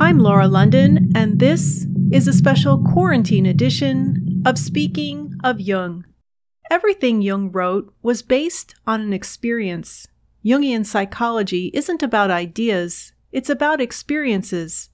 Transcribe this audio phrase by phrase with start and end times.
[0.00, 6.06] I'm Laura London, and this is a special quarantine edition of Speaking of Jung.
[6.70, 10.08] Everything Jung wrote was based on an experience.
[10.48, 14.88] Jungian psychology isn't about ideas, it's about experiences.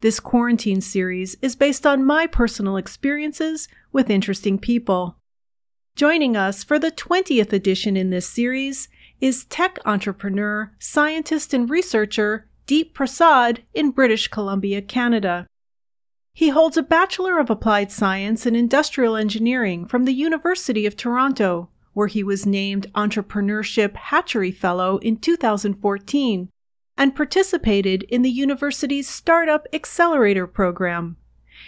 [0.00, 5.16] This quarantine series is based on my personal experiences with interesting people.
[5.94, 8.88] Joining us for the 20th edition in this series
[9.20, 15.46] is tech entrepreneur, scientist, and researcher Deep Prasad in British Columbia, Canada.
[16.32, 21.68] He holds a Bachelor of Applied Science in Industrial Engineering from the University of Toronto,
[21.96, 26.50] where he was named Entrepreneurship Hatchery Fellow in 2014
[26.98, 31.16] and participated in the university's Startup Accelerator program.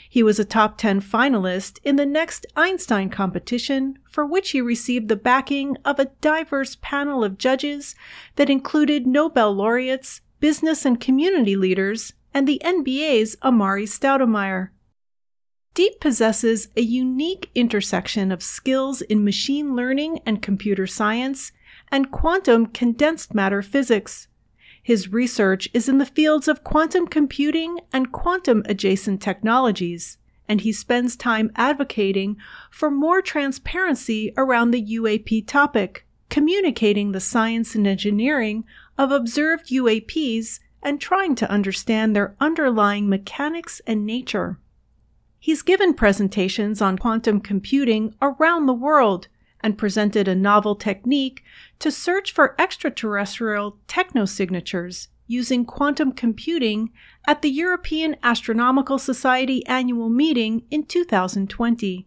[0.06, 5.08] He was a top 10 finalist in the next Einstein competition, for which he received
[5.08, 7.94] the backing of a diverse panel of judges
[8.36, 14.72] that included Nobel laureates, business and community leaders, and the NBA's Amar'e Stoudemire.
[15.78, 21.52] Deep possesses a unique intersection of skills in machine learning and computer science
[21.92, 24.26] and quantum condensed matter physics.
[24.82, 30.18] His research is in the fields of quantum computing and quantum adjacent technologies,
[30.48, 32.38] and he spends time advocating
[32.72, 38.64] for more transparency around the UAP topic, communicating the science and engineering
[38.98, 44.58] of observed UAPs and trying to understand their underlying mechanics and nature.
[45.38, 49.28] He's given presentations on quantum computing around the world
[49.60, 51.42] and presented a novel technique
[51.78, 56.90] to search for extraterrestrial technosignatures using quantum computing
[57.26, 62.06] at the European Astronomical Society annual meeting in 2020.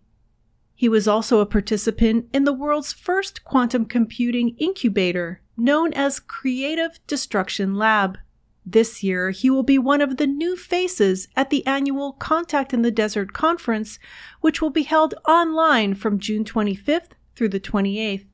[0.76, 7.00] He was also a participant in the world's first quantum computing incubator, known as Creative
[7.05, 8.17] Destruction Lab.
[8.66, 12.83] This year, he will be one of the new faces at the annual Contact in
[12.83, 13.98] the Desert conference,
[14.39, 18.26] which will be held online from June 25th through the 28th.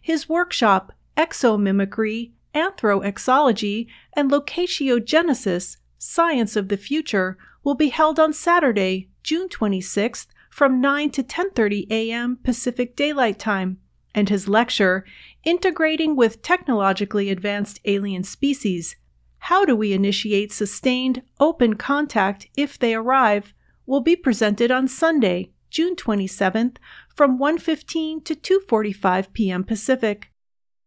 [0.00, 9.08] His workshop, Exomimicry, Anthroexology, and Locatiogenesis, Science of the Future, will be held on Saturday,
[9.22, 12.38] June 26th from 9 to 10:30 a.m.
[12.42, 13.78] Pacific Daylight Time,
[14.14, 15.04] and his lecture,
[15.44, 18.96] Integrating with Technologically Advanced Alien Species:
[19.40, 23.54] How do we initiate sustained open contact if they arrive,
[23.86, 26.76] will be presented on Sunday, June 27th
[27.14, 29.64] from 1:15 to 2:45 p.m.
[29.64, 30.30] Pacific.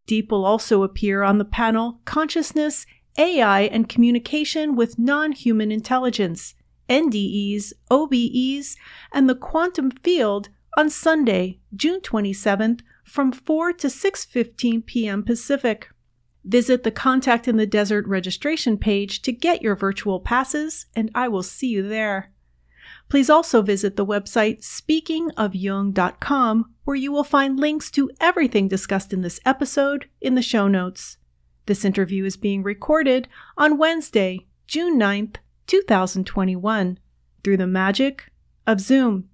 [0.06, 2.86] Deep will also appear on the panel Consciousness,
[3.18, 6.56] AI and Communication with Non-Human Intelligence
[6.90, 8.76] NDEs, OBEs,
[9.14, 15.24] and the quantum field on Sunday, June 27th from 4 to 6:15 p.m.
[15.24, 15.90] Pacific.
[16.44, 21.28] Visit the Contact in the Desert registration page to get your virtual passes, and I
[21.28, 22.32] will see you there.
[23.10, 29.22] Please also visit the website speakingofjung.com, where you will find links to everything discussed in
[29.22, 31.18] this episode in the show notes.
[31.68, 33.28] This interview is being recorded
[33.58, 35.36] on Wednesday, June 9th,
[35.68, 36.98] 2021
[37.44, 38.32] through the magic
[38.66, 39.30] of Zoom.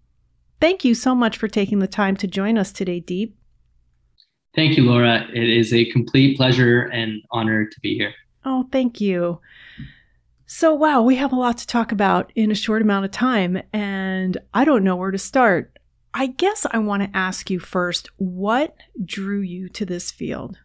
[0.59, 3.37] Thank you so much for taking the time to join us today, Deep.
[4.57, 5.28] Thank you, Laura.
[5.31, 8.12] It is a complete pleasure and honor to be here.
[8.44, 9.40] Oh, thank you.
[10.47, 13.62] So, wow, we have a lot to talk about in a short amount of time,
[13.72, 15.78] and I don't know where to start.
[16.12, 18.75] I guess I want to ask you first what
[19.06, 20.57] drew you to this field?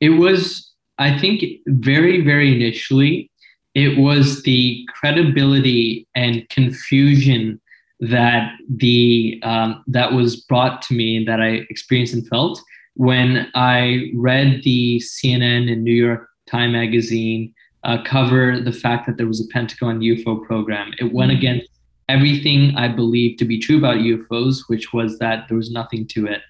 [0.00, 3.30] It was, I think, very, very initially,
[3.74, 7.60] it was the credibility and confusion
[8.00, 12.60] that the um, that was brought to me that I experienced and felt
[12.94, 17.54] when I read the CNN and New York Time magazine
[17.84, 20.92] uh, cover the fact that there was a Pentagon UFO program.
[20.98, 21.38] It went mm-hmm.
[21.38, 21.70] against
[22.08, 26.26] everything I believed to be true about UFOs, which was that there was nothing to
[26.26, 26.42] it.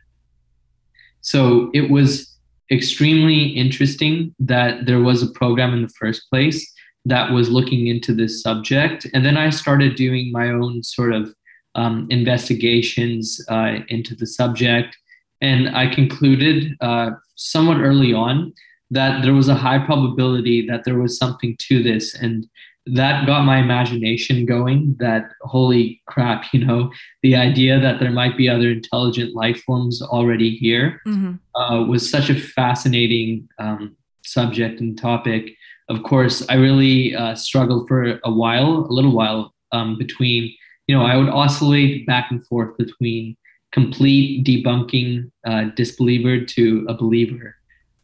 [1.20, 2.36] So it was
[2.70, 6.72] extremely interesting that there was a program in the first place
[7.04, 9.06] that was looking into this subject.
[9.12, 11.34] And then I started doing my own sort of
[11.74, 14.96] um, investigations uh, into the subject.
[15.40, 18.52] And I concluded uh, somewhat early on
[18.90, 22.14] that there was a high probability that there was something to this.
[22.14, 22.46] And
[22.86, 26.92] that got my imagination going that holy crap you know
[27.22, 31.32] the idea that there might be other intelligent life forms already here mm-hmm.
[31.58, 35.56] uh, was such a fascinating um, subject and topic,
[35.88, 40.54] of course, I really uh, struggled for a while, a little while, um, between,
[40.86, 43.36] you know, I would oscillate back and forth between
[43.72, 47.56] complete debunking uh, disbeliever to a believer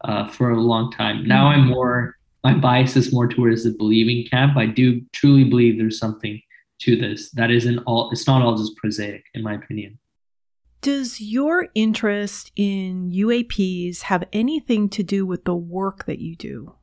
[0.03, 1.25] uh, for a long time.
[1.25, 4.57] Now I'm more, my bias is more towards the believing camp.
[4.57, 6.41] I do truly believe there's something
[6.81, 9.97] to this that isn't all, it's not all just prosaic, in my opinion.
[10.81, 16.75] Does your interest in UAPs have anything to do with the work that you do?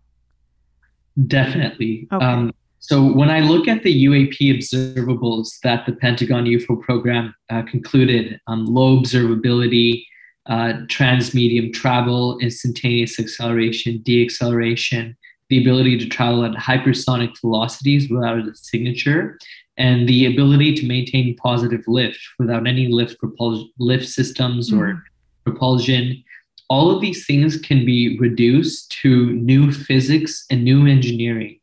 [1.26, 2.06] Definitely.
[2.12, 2.25] Okay.
[2.25, 7.62] Um, so when I look at the UAP observables that the Pentagon UFO program uh,
[7.62, 10.05] concluded, um, low observability,
[10.47, 15.15] uh, transmedium travel, instantaneous acceleration, deacceleration,
[15.49, 19.38] the ability to travel at hypersonic velocities without a signature,
[19.76, 24.81] and the ability to maintain positive lift without any lift propul- lift systems mm-hmm.
[24.81, 25.05] or
[25.44, 26.23] propulsion.
[26.69, 31.61] All of these things can be reduced to new physics and new engineering.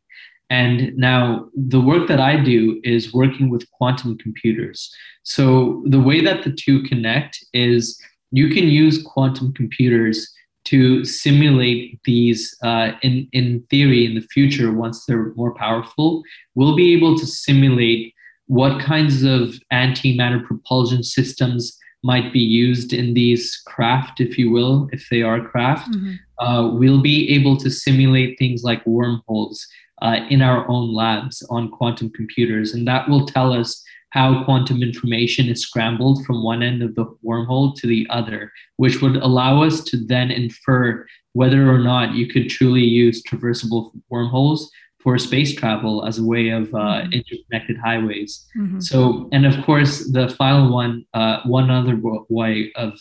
[0.49, 4.93] And now the work that I do is working with quantum computers.
[5.23, 7.99] So the way that the two connect is
[8.31, 10.31] you can use quantum computers
[10.65, 16.23] to simulate these uh, in, in theory in the future once they're more powerful
[16.55, 18.13] we'll be able to simulate
[18.47, 21.77] what kinds of antimatter propulsion systems
[22.11, 26.13] might be used in these craft if you will if they are craft mm-hmm.
[26.45, 29.67] uh, we'll be able to simulate things like wormholes
[30.01, 33.83] uh, in our own labs on quantum computers and that will tell us
[34.15, 39.01] how quantum information is scrambled from one end of the wormhole to the other, which
[39.01, 44.71] would allow us to then infer whether or not you could truly use traversable wormholes
[45.05, 47.13] for space travel as a way of uh, mm-hmm.
[47.13, 48.43] interconnected highways.
[48.57, 48.79] Mm-hmm.
[48.79, 51.95] So, and of course, the final one, uh, one other
[52.27, 52.99] way of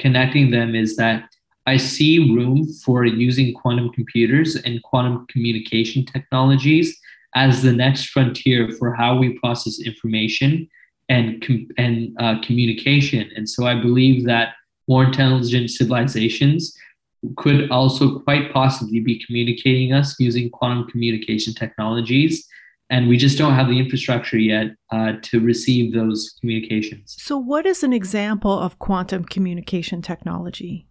[0.00, 1.30] connecting them is that
[1.66, 6.98] I see room for using quantum computers and quantum communication technologies
[7.36, 10.68] as the next frontier for how we process information
[11.08, 13.30] and com- and uh, communication.
[13.36, 14.54] And so I believe that
[14.88, 16.76] more intelligent civilizations
[17.36, 22.46] could also quite possibly be communicating us using quantum communication technologies.
[22.90, 27.16] And we just don't have the infrastructure yet uh, to receive those communications.
[27.18, 30.86] So, what is an example of quantum communication technology?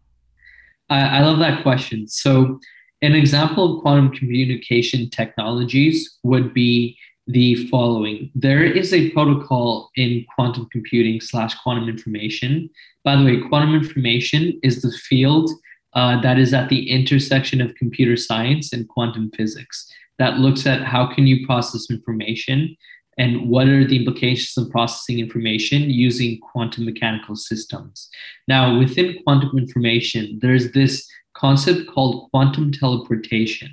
[0.89, 2.07] I, I love that question.
[2.07, 2.59] So,
[3.03, 6.97] an example of quantum communication technologies would be
[7.27, 8.31] the following.
[8.35, 12.69] There is a protocol in quantum computing slash quantum information.
[13.03, 15.49] By the way, quantum information is the field
[15.95, 20.83] uh, that is at the intersection of computer science and quantum physics that looks at
[20.83, 22.75] how can you process information
[23.17, 28.09] and what are the implications of processing information using quantum mechanical systems.
[28.47, 33.69] Now, within quantum information, there's this concept called quantum teleportation.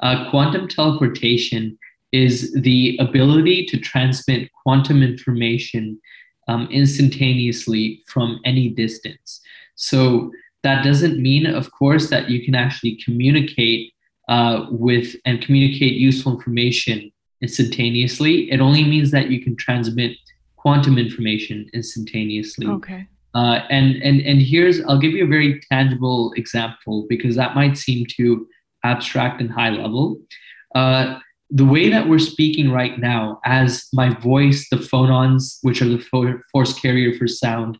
[0.00, 1.76] Uh, quantum teleportation
[2.12, 6.00] is the ability to transmit quantum information
[6.46, 9.40] um, instantaneously from any distance.
[9.74, 10.30] So
[10.68, 13.94] that doesn't mean, of course, that you can actually communicate
[14.28, 17.10] uh, with and communicate useful information
[17.40, 18.50] instantaneously.
[18.52, 20.12] It only means that you can transmit
[20.56, 22.66] quantum information instantaneously.
[22.66, 23.06] Okay.
[23.34, 27.78] Uh, and and and here's I'll give you a very tangible example because that might
[27.78, 28.46] seem too
[28.84, 30.20] abstract and high level.
[30.74, 31.18] Uh,
[31.50, 36.04] the way that we're speaking right now, as my voice, the phonons, which are the
[36.10, 37.78] fo- force carrier for sound,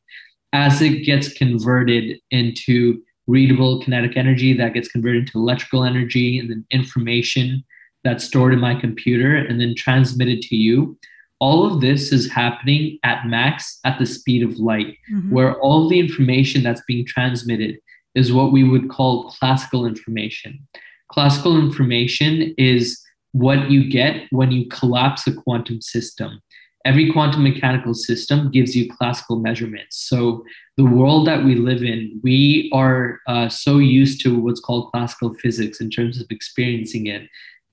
[0.52, 6.50] as it gets converted into readable kinetic energy, that gets converted into electrical energy, and
[6.50, 7.62] then information
[8.04, 10.98] that's stored in my computer and then transmitted to you
[11.40, 15.30] all of this is happening at max at the speed of light, mm-hmm.
[15.30, 17.78] where all the information that's being transmitted
[18.14, 20.66] is what we would call classical information.
[21.12, 23.00] Classical information is
[23.32, 26.40] what you get when you collapse a quantum system.
[26.84, 29.96] Every quantum mechanical system gives you classical measurements.
[30.08, 30.44] So,
[30.76, 35.34] the world that we live in, we are uh, so used to what's called classical
[35.34, 37.28] physics in terms of experiencing it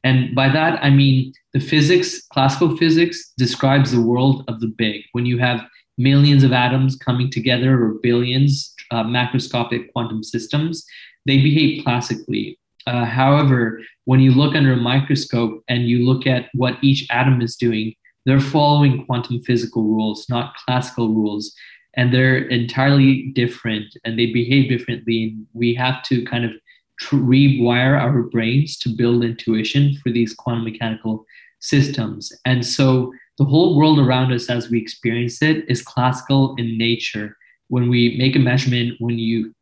[0.05, 5.01] and by that, I mean the physics, classical physics describes the world of the big.
[5.13, 5.65] When you have
[5.97, 10.85] millions of atoms coming together or billions uh, macroscopic quantum systems,
[11.25, 12.59] they behave classically.
[12.85, 17.41] Uh, however, when you look under a microscope and you look at what each atom
[17.41, 17.95] is doing,
[18.25, 21.53] they're following quantum physical rules, not classical rules.
[21.97, 25.23] And they're entirely different and they behave differently.
[25.23, 26.51] And we have to kind of
[27.11, 31.25] rewire our brains to build intuition for these quantum mechanical
[31.59, 32.31] systems.
[32.45, 37.37] And so the whole world around us as we experience it is classical in nature.
[37.67, 39.53] When we make a measurement, when you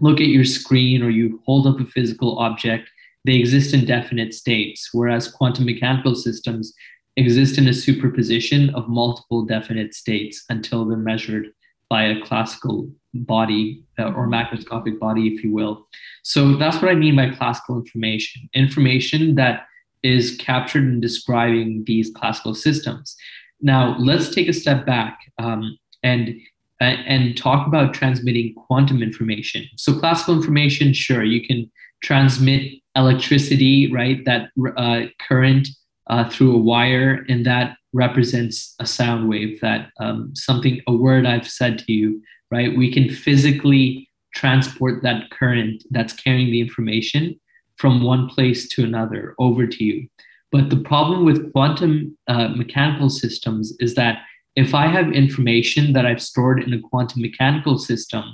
[0.00, 2.88] look at your screen or you hold up a physical object,
[3.24, 6.72] they exist in definite states, whereas quantum mechanical systems
[7.16, 11.48] exist in a superposition of multiple definite states until they're measured
[11.88, 15.86] by a classical body uh, or macroscopic body, if you will.
[16.22, 19.66] So that's what I mean by classical information information that
[20.02, 23.16] is captured in describing these classical systems.
[23.60, 26.36] Now, let's take a step back um, and
[26.80, 29.66] and talk about transmitting quantum information.
[29.76, 31.70] So, classical information, sure, you can
[32.02, 34.24] transmit electricity, right?
[34.24, 35.68] That uh, current
[36.10, 39.60] uh, through a wire, and that represents a sound wave.
[39.60, 42.76] That um, something, a word I've said to you, right?
[42.76, 47.40] We can physically transport that current that's carrying the information
[47.76, 50.06] from one place to another over to you.
[50.52, 54.18] But the problem with quantum uh, mechanical systems is that
[54.56, 58.24] if I have information that I've stored in a quantum mechanical system,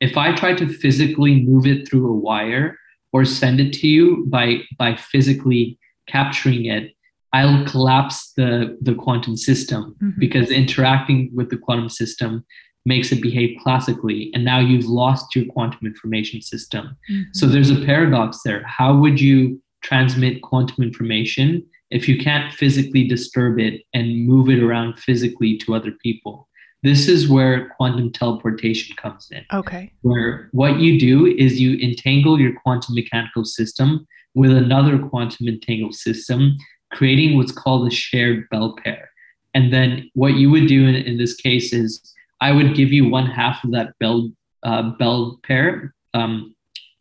[0.00, 2.78] if I try to physically move it through a wire
[3.12, 6.94] or send it to you by, by physically capturing it,
[7.32, 10.18] I'll collapse the, the quantum system mm-hmm.
[10.18, 12.44] because interacting with the quantum system
[12.86, 14.30] makes it behave classically.
[14.32, 16.96] And now you've lost your quantum information system.
[17.10, 17.30] Mm-hmm.
[17.34, 18.64] So there's a paradox there.
[18.66, 24.62] How would you transmit quantum information if you can't physically disturb it and move it
[24.62, 26.48] around physically to other people.
[26.82, 29.44] This is where quantum teleportation comes in.
[29.52, 29.92] Okay.
[30.02, 35.94] Where what you do is you entangle your quantum mechanical system with another quantum entangled
[35.94, 36.56] system,
[36.92, 39.10] creating what's called a shared bell pair.
[39.54, 42.00] And then what you would do in, in this case is
[42.40, 44.30] I would give you one half of that bell
[44.62, 46.54] uh, bell pair, um,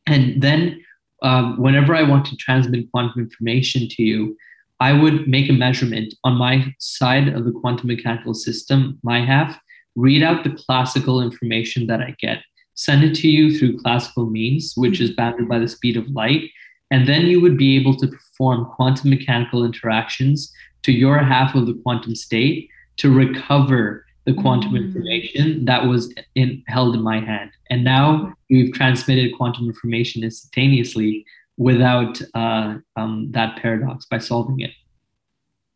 [0.06, 0.84] and then
[1.24, 4.38] um, whenever I want to transmit quantum information to you,
[4.80, 9.60] I would make a measurement on my side of the quantum mechanical system, my half,
[9.96, 12.44] read out the classical information that I get,
[12.76, 16.52] send it to you through classical means, which is bounded by the speed of light.
[16.92, 20.52] And then you would be able to perform quantum mechanical interactions
[20.84, 24.86] to your half of the quantum state to recover the quantum mm.
[24.86, 27.52] information that was in, held in my hand.
[27.70, 31.26] And now we've transmitted quantum information instantaneously
[31.58, 34.72] without uh, um, that paradox by solving it.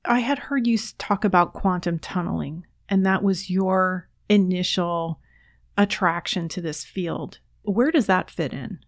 [0.06, 5.20] I had heard you talk about quantum tunneling, and that was your initial
[5.78, 7.40] attraction to this field.
[7.64, 8.80] Where does that fit in?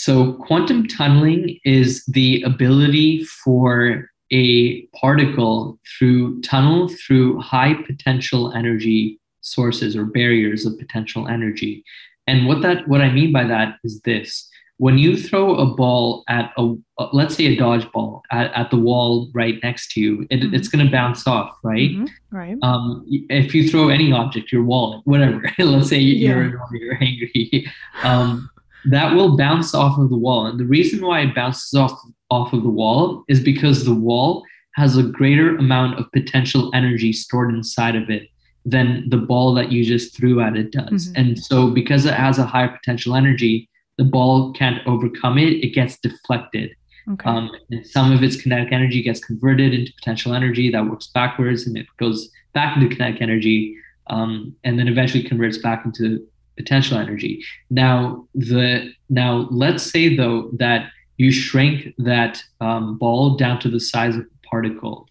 [0.00, 9.20] So, quantum tunneling is the ability for a particle through tunnel through high potential energy
[9.42, 11.84] sources or barriers of potential energy.
[12.26, 16.24] And what that what I mean by that is this when you throw a ball
[16.28, 16.74] at a
[17.12, 20.54] let's say a dodgeball at, at the wall right next to you it, mm-hmm.
[20.54, 22.36] it's going to bounce off right mm-hmm.
[22.36, 26.58] right um, if you throw any object your wallet whatever let's say you're
[27.02, 27.66] angry
[28.04, 28.48] um,
[28.86, 31.98] that will bounce off of the wall and the reason why it bounces off
[32.30, 34.44] off of the wall is because the wall
[34.76, 38.28] has a greater amount of potential energy stored inside of it
[38.64, 41.20] than the ball that you just threw at it does mm-hmm.
[41.20, 43.68] and so because it has a higher potential energy
[44.00, 46.70] the ball can't overcome it, it gets deflected.
[47.12, 47.28] Okay.
[47.28, 47.50] Um,
[47.84, 51.86] some of its kinetic energy gets converted into potential energy that works backwards and it
[51.98, 56.26] goes back into kinetic energy um, and then eventually converts back into
[56.56, 57.42] potential energy.
[57.70, 60.90] Now, the now let's say though that
[61.20, 65.06] you shrink that um, ball down to the size of a particle.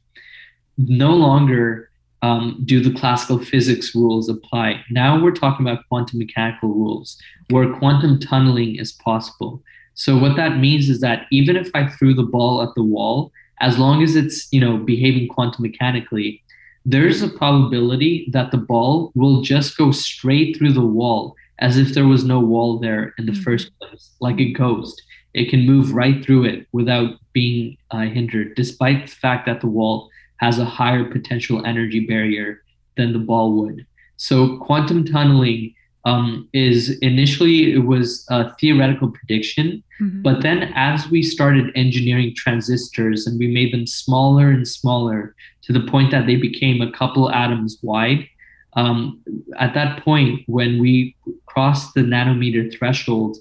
[0.78, 1.92] No longer
[2.24, 4.84] um, do the classical physics rules apply?
[4.90, 7.18] Now we're talking about quantum mechanical rules
[7.50, 9.62] where quantum tunneling is possible.
[9.94, 13.32] So what that means is that even if I threw the ball at the wall,
[13.62, 16.42] as long as it's you know behaving quantum mechanically,
[16.90, 21.94] there's a probability that the ball will just go straight through the wall as if
[21.94, 23.44] there was no wall there in the mm-hmm.
[23.44, 25.02] first place, like a ghost.
[25.36, 29.68] It can move right through it without being uh, hindered, despite the fact that the
[29.68, 32.64] wall has a higher potential energy barrier
[32.98, 33.86] than the ball would.
[34.18, 40.24] So quantum tunneling um, is initially it was a theoretical prediction, mm-hmm.
[40.24, 45.36] but then as we started engineering transistors and we made them smaller and smaller
[45.70, 48.28] to the point that they became a couple atoms wide.
[48.74, 49.22] Um,
[49.60, 53.38] at that point, when we crossed the nanometer threshold,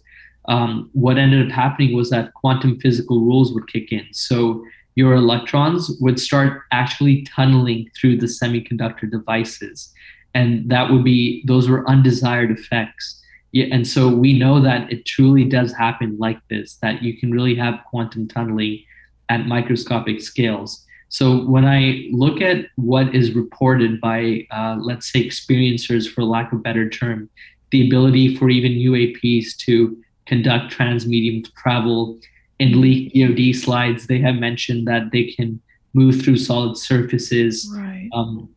[0.47, 4.07] um, what ended up happening was that quantum physical rules would kick in.
[4.13, 4.63] So
[4.95, 9.91] your electrons would start actually tunneling through the semiconductor devices.
[10.35, 13.23] And that would be, those were undesired effects.
[13.53, 17.31] Yeah, and so we know that it truly does happen like this, that you can
[17.31, 18.85] really have quantum tunneling
[19.31, 20.85] at microscopic scales.
[21.09, 26.53] So when I look at what is reported by, uh, let's say, experiencers, for lack
[26.53, 27.31] of a better term,
[27.71, 29.97] the ability for even UAPs to
[30.27, 32.19] conduct transmedium travel
[32.59, 35.61] in leaked DoD slides, they have mentioned that they can
[35.95, 37.71] move through solid surfaces.
[37.75, 38.09] Right.
[38.13, 38.49] Um,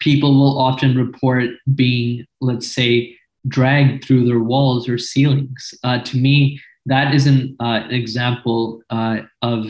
[0.00, 5.74] people will often report being, let's say, dragged through their walls or ceilings.
[5.84, 9.66] Uh, to me, that is an uh, example uh, of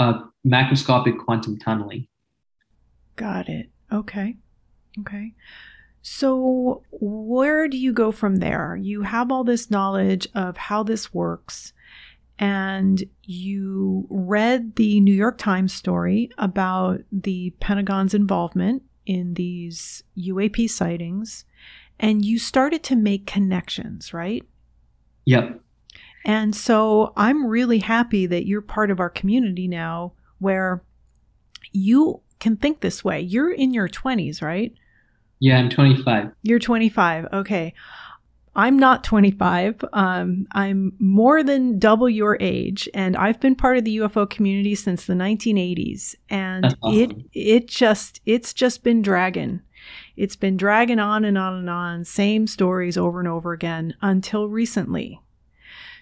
[0.00, 0.14] uh,
[0.46, 2.08] macroscopic quantum tunneling.
[3.16, 3.68] Got it.
[3.92, 4.36] Okay.
[5.00, 5.34] Okay.
[6.02, 8.74] So, where do you go from there?
[8.74, 11.74] You have all this knowledge of how this works,
[12.38, 20.70] and you read the New York Times story about the Pentagon's involvement in these UAP
[20.70, 21.44] sightings,
[21.98, 24.42] and you started to make connections, right?
[25.26, 25.60] Yep.
[26.24, 30.82] And so I'm really happy that you're part of our community now where
[31.72, 33.20] you can think this way.
[33.20, 34.74] You're in your 20s, right?
[35.38, 36.32] Yeah, I'm 25.
[36.42, 37.26] You're 25.
[37.32, 37.74] Okay.
[38.56, 39.84] I'm not 25.
[39.92, 44.74] Um, I'm more than double your age, and I've been part of the UFO community
[44.74, 46.16] since the 1980s.
[46.28, 49.60] And That's it it just it's just been dragging.
[50.16, 54.48] It's been dragging on and on and on, same stories over and over again until
[54.48, 55.20] recently.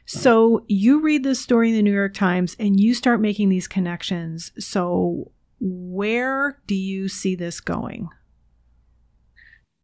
[0.08, 3.68] So you read this story in the New York Times and you start making these
[3.68, 4.52] connections.
[4.58, 8.08] So where do you see this going?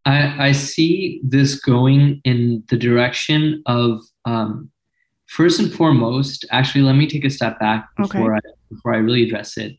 [0.07, 4.71] I, I see this going in the direction of um,
[5.28, 6.47] first and foremost.
[6.50, 8.19] Actually, let me take a step back Okay.
[8.19, 8.40] before I
[8.71, 9.76] before I really address it.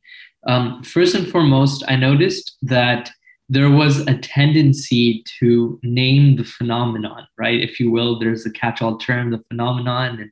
[0.48, 3.12] Um, first and foremost, I noticed that
[3.48, 7.60] there was a tendency to name the phenomenon, right?
[7.60, 10.32] If you will, there's a catch-all term, the phenomenon, and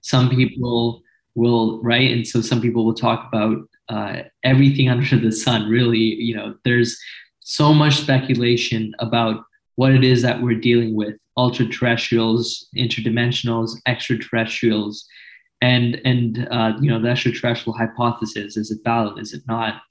[0.00, 1.02] some people
[1.34, 2.10] will, right?
[2.10, 5.68] And so some people will talk about uh, everything under the sun.
[5.68, 6.98] Really, you know, there's
[7.40, 9.44] so much speculation about
[9.76, 15.06] what it is that we're dealing with ultra terrestrials interdimensionals extraterrestrials
[15.60, 19.82] and and uh, you know the extraterrestrial hypothesis is it valid is it not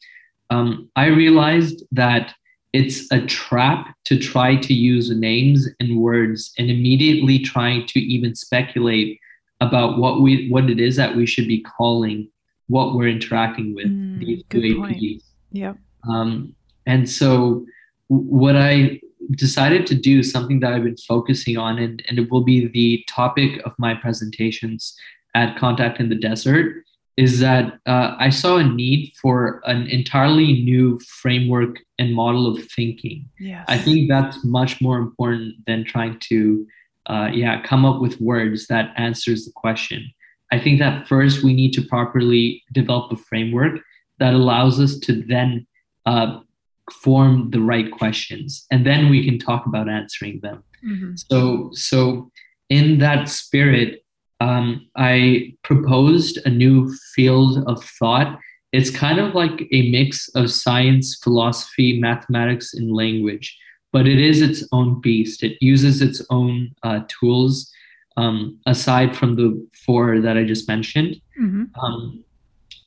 [0.50, 2.33] um, i realized that
[2.74, 8.33] it's a trap to try to use names and words and immediately trying to even
[8.36, 9.20] speculate
[9.62, 12.27] about what we what it is that we should be calling
[12.68, 14.77] what we're interacting with Mm, these UAPs.
[14.79, 15.22] point.
[15.51, 15.77] Yep.
[16.09, 16.55] Um,
[16.86, 17.66] and so,
[18.07, 19.00] what I
[19.38, 23.03] decided to do, something that I've been focusing on, and, and it will be the
[23.07, 24.96] topic of my presentations
[25.36, 26.83] at Contact in the Desert,
[27.15, 32.63] is that uh, I saw a need for an entirely new framework and model of
[32.71, 33.29] thinking.
[33.39, 33.65] Yes.
[33.67, 36.65] I think that's much more important than trying to,
[37.05, 40.11] uh, yeah, come up with words that answers the question.
[40.51, 43.79] I think that first we need to properly develop a framework
[44.19, 45.67] that allows us to then
[46.05, 46.39] uh,
[46.91, 50.63] form the right questions, and then we can talk about answering them.
[50.85, 51.17] Mhm.
[51.31, 52.31] So, so
[52.69, 54.02] in that spirit,
[54.39, 58.39] um, I proposed a new field of thought.
[58.72, 63.57] It's kind of like a mix of science, philosophy, mathematics, and language,
[63.91, 65.43] but it is its own beast.
[65.43, 67.72] It uses its own uh, tools,
[68.17, 71.22] um, aside from the four that I just mentioned.
[71.39, 71.69] Mhm.
[71.81, 72.24] Um,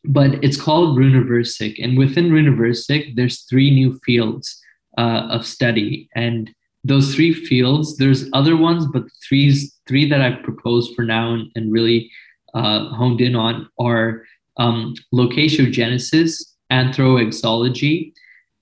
[0.04, 4.62] but it's called Runiversic, and within Runiversic, there's three new fields
[4.98, 6.52] uh, of study, and
[6.86, 11.32] those three fields, there's other ones, but the threes, three that I've proposed for now
[11.32, 12.10] and, and really
[12.54, 14.24] uh, honed in on are
[14.56, 18.12] um, locatiogenesis, anthroexology,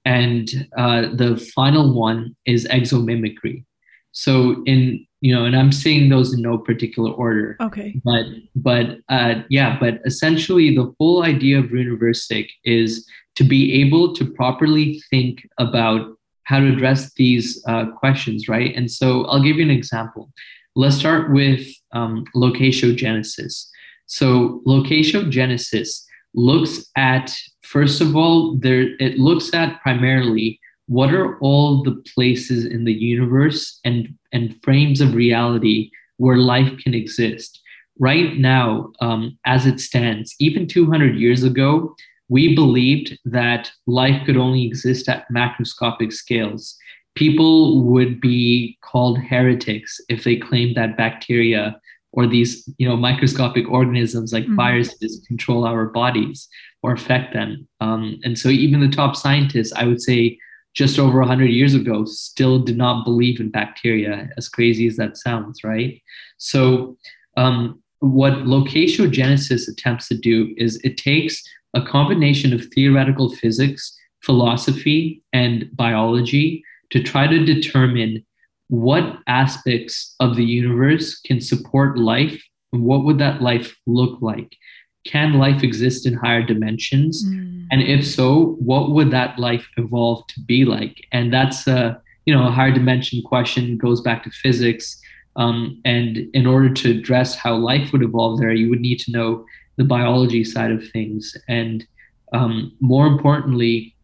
[0.04, 3.64] and uh, the final one is exomimicry.
[4.12, 7.98] So in you know, and I'm saying those in no particular order Okay.
[8.04, 14.14] but but uh, yeah but essentially the whole idea of Runiversic is to be able
[14.16, 18.74] to properly think about how to address these uh, questions right?
[18.76, 20.30] And so i'll give you an example.
[20.76, 23.66] Let's start with um, locatiogenesis
[24.06, 26.04] so locatiogenesis
[26.34, 32.66] looks at first of all there it looks at primarily what are all the places
[32.66, 37.60] in the universe and and frames of reality where life can exist.
[37.98, 41.94] Right now, um, as it stands, even 200 years ago,
[42.28, 46.76] we believed that life could only exist at macroscopic scales.
[47.14, 51.80] People would be called heretics if they claimed that bacteria
[52.12, 54.56] or these, you know, microscopic organisms like Mhm.
[54.56, 56.48] viruses control our bodies
[56.82, 57.66] or affect them.
[57.80, 60.38] Um, and so, even the top scientists, I would say,
[60.74, 65.16] just over 100 years ago, still did not believe in bacteria, as crazy as that
[65.16, 66.00] sounds, right?
[66.38, 66.96] So,
[67.36, 71.42] um, what locatiogenesis attempts to do is it takes
[71.74, 78.24] a combination of theoretical physics, philosophy, and biology to try to determine
[78.68, 84.56] what aspects of the universe can support life and what would that life look like.
[85.04, 87.24] can life exist in higher dimensions?
[87.24, 87.66] Mm.
[87.70, 91.06] And if so, what would that life evolve to be like?
[91.12, 95.00] And that's a you know a higher dimension question goes back to physics.
[95.36, 99.10] Um, and in order to address how life would evolve there, you would need to
[99.10, 99.44] know
[99.76, 101.36] the biology side of things.
[101.48, 101.86] And
[102.32, 103.94] um, more importantly,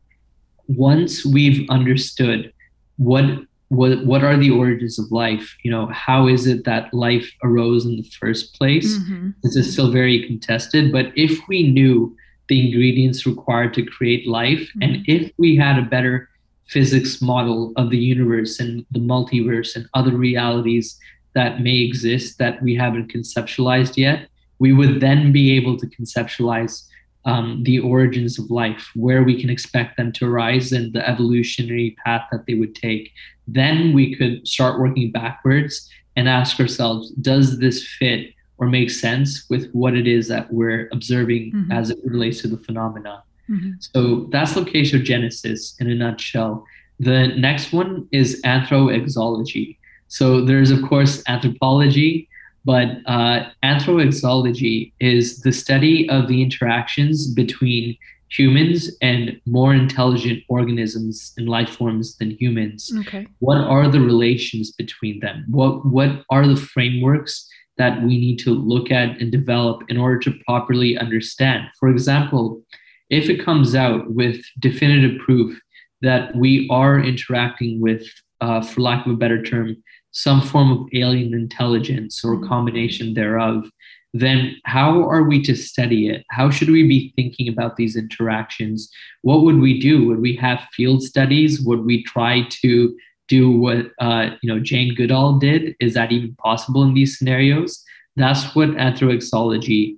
[0.69, 2.53] once we've understood
[2.97, 3.25] what
[3.69, 7.87] what what are the origins of life you know how is it that life arose
[7.87, 9.35] in the first place Mhm.
[9.43, 12.15] this is still very contested but if we knew
[12.49, 16.29] the ingredients required to create life and if we had a better
[16.67, 20.99] physics model of the universe and the multiverse and other realities
[21.35, 24.29] that may exist that we haven't conceptualized yet
[24.61, 26.87] we would then be able to conceptualize
[27.25, 31.97] um, the origins of life where we can expect them to arise and the evolutionary
[32.05, 33.11] path that they would take
[33.49, 35.75] then we could start working backwards
[36.17, 38.23] and ask ourselves does this fit
[38.59, 41.73] or make sense with what it is that we're observing Mhm.
[41.79, 43.15] as it relates to the phenomena
[43.51, 43.71] Mhm.
[43.93, 46.65] so that's locatiogenesis in a nutshell
[47.09, 49.77] the next one is anthroexology
[50.09, 52.29] so there's of course anthropology
[52.65, 57.97] but uh, anthroexology is the study of the interactions between
[58.31, 62.93] humans and more intelligent organisms and life forms than humans.
[63.01, 63.27] Okay.
[63.41, 65.45] what are the relations between them?
[65.49, 70.19] What what are the frameworks that we need to look at and develop in order
[70.21, 71.65] to properly understand?
[71.79, 72.63] For example
[73.11, 75.61] if it comes out with definitive proof
[76.01, 78.07] that we are interacting with
[78.41, 79.77] uh, for lack of a better term
[80.13, 82.49] some form of alien intelligence or Mhm.
[82.49, 83.71] combination thereof
[84.13, 88.91] then how are we to study it how should we be thinking about these interactions
[89.23, 92.93] what would we do would we have field studies would we try to
[93.31, 95.75] do what uh, you know Jane Goodall did?
[95.81, 97.83] Is that even possible in these scenarios?
[98.17, 99.95] That's what anthroexology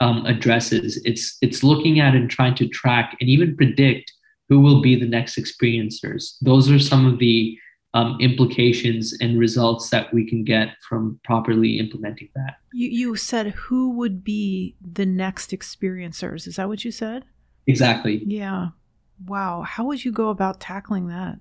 [0.00, 1.00] um, addresses.
[1.04, 4.12] It's it's looking at and trying to track and even predict
[4.48, 6.34] who will be the next experiencers.
[6.42, 7.56] Those are some of the
[7.94, 12.56] um, implications and results that we can get from properly implementing that.
[12.72, 16.46] You you said who would be the next experiencers?
[16.46, 17.24] Is that what you said?
[17.66, 18.22] Exactly.
[18.26, 18.68] Yeah.
[19.26, 19.62] Wow.
[19.62, 21.38] How would you go about tackling that?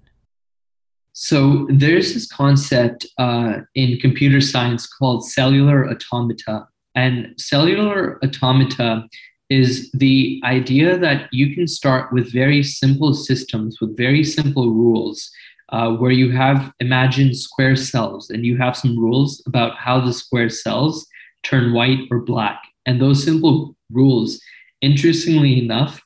[1.14, 6.68] So there's this concept uh, in computer science called cellular automata.
[6.96, 9.08] And cellular automata
[9.50, 15.30] is the idea that you can start with very simple systems, with very simple rules,
[15.71, 20.13] uh, where you have imagined square cells and you have some rules about how the
[20.13, 21.05] square cells
[21.43, 22.62] turn white or black.
[22.86, 24.39] And those simple rules,
[24.81, 26.01] interestingly enough,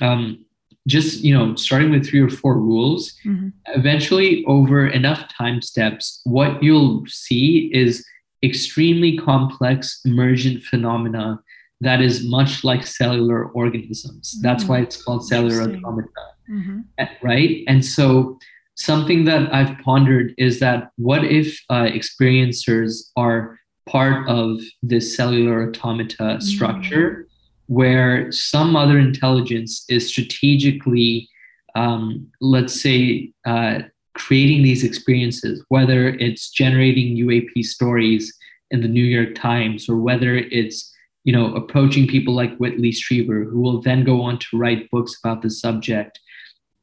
[0.00, 0.44] um,
[0.86, 3.52] just you know starting with three or four rules Mhm.
[3.74, 8.06] eventually over enough time steps what you'll see is
[8.44, 11.40] extremely complex emergent phenomena
[11.80, 16.84] that is much like cellular organisms that's Mm, why it's called cellular automata Mhm.
[17.00, 18.38] Uh, right and so
[18.76, 25.68] something that i've pondered is that what if uh, experiencers are part of this cellular
[25.68, 27.26] automata structure
[27.66, 31.28] where some other intelligence is strategically
[31.74, 33.80] um, let's say uh,
[34.14, 38.36] creating these experiences whether it's generating uap stories
[38.70, 40.92] in the new york times or whether it's
[41.24, 45.16] you know approaching people like whitley strieber who will then go on to write books
[45.22, 46.18] about the subject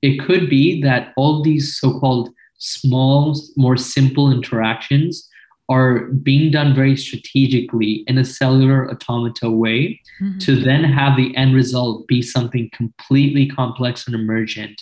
[0.08, 5.28] it could be that all these so-called small more simple interactions
[5.70, 5.94] are
[6.30, 10.40] being done very strategically in a cellular automata way Mhm.
[10.46, 14.76] to then have the end result be something completely complex and emergent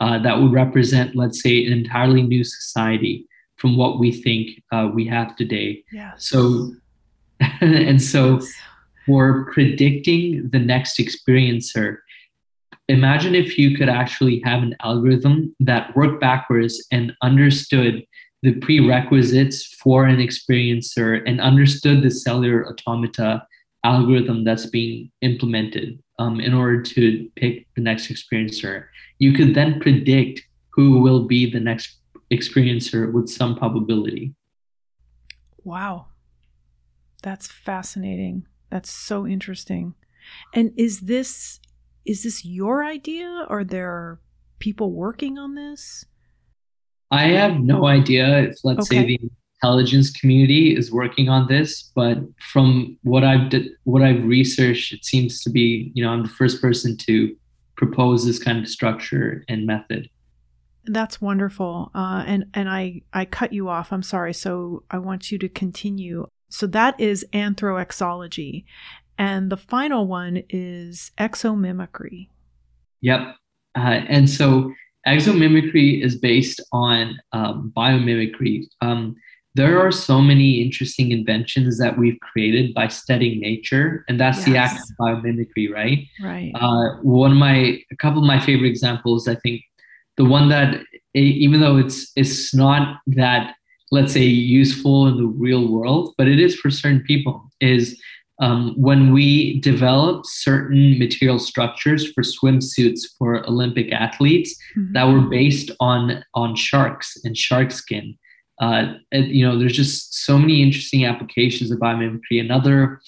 [0.00, 3.16] uh, that would represent, let's say, an entirely new society
[3.58, 5.68] from what we think uh, we have today.
[5.92, 6.26] Yes.
[6.30, 6.72] So,
[7.60, 8.52] and so Yes.
[9.06, 11.98] for predicting the next experiencer,
[12.88, 18.04] imagine if you could actually have an algorithm that worked backwards and understood
[18.42, 23.46] the prerequisites for an experiencer and understood the cellular automata
[23.84, 28.86] algorithm that's being implemented um, in order to pick the next experiencer.
[29.18, 31.98] You could then predict who will be the next
[32.32, 34.34] experiencer with some probability.
[35.62, 36.06] Wow.
[37.22, 38.46] That's fascinating.
[38.70, 39.94] That's so interesting.
[40.54, 41.60] And is this
[42.04, 43.46] is this your idea?
[43.48, 44.20] Are there
[44.58, 46.04] people working on this?
[47.10, 49.20] I have no idea if, let's say, the
[49.62, 52.18] intelligence community is working on this, but
[52.52, 56.28] from what I've did, what I've researched, it seems to be, you know, I'm the
[56.28, 57.34] first person to
[57.76, 60.08] propose this kind of structure and method.
[60.86, 61.90] That's wonderful.
[61.94, 63.92] Uh, and and I I cut you off.
[63.92, 64.34] I'm sorry.
[64.34, 66.26] So I want you to continue.
[66.50, 68.64] So that is anthroexology,
[69.18, 72.28] And the final one is exomimicry.
[73.00, 73.36] Yep.
[73.76, 74.72] Uh, and so
[75.06, 78.64] exomimicry is based on um, biomimicry.
[78.80, 79.16] Um,
[79.54, 84.46] there are so many interesting inventions that we've created by studying nature, and that's yes.
[84.46, 86.08] the act of biomimicry, right?
[86.20, 86.50] Right.
[86.56, 89.62] Uh, one of my, a couple of my favorite examples, I think,
[90.16, 90.80] the one that,
[91.14, 93.54] even though it's it's not that,
[93.92, 98.00] let's say, useful in the real world, but it is for certain people, is
[98.44, 104.92] um, when we developed certain material structures for swimsuits for Olympic athletes mm-hmm.
[104.94, 108.06] that were based on on sharks and shark skin.
[108.60, 112.38] Uh, and, you know, there's just so many interesting applications of biomimicry.
[112.38, 113.00] Another,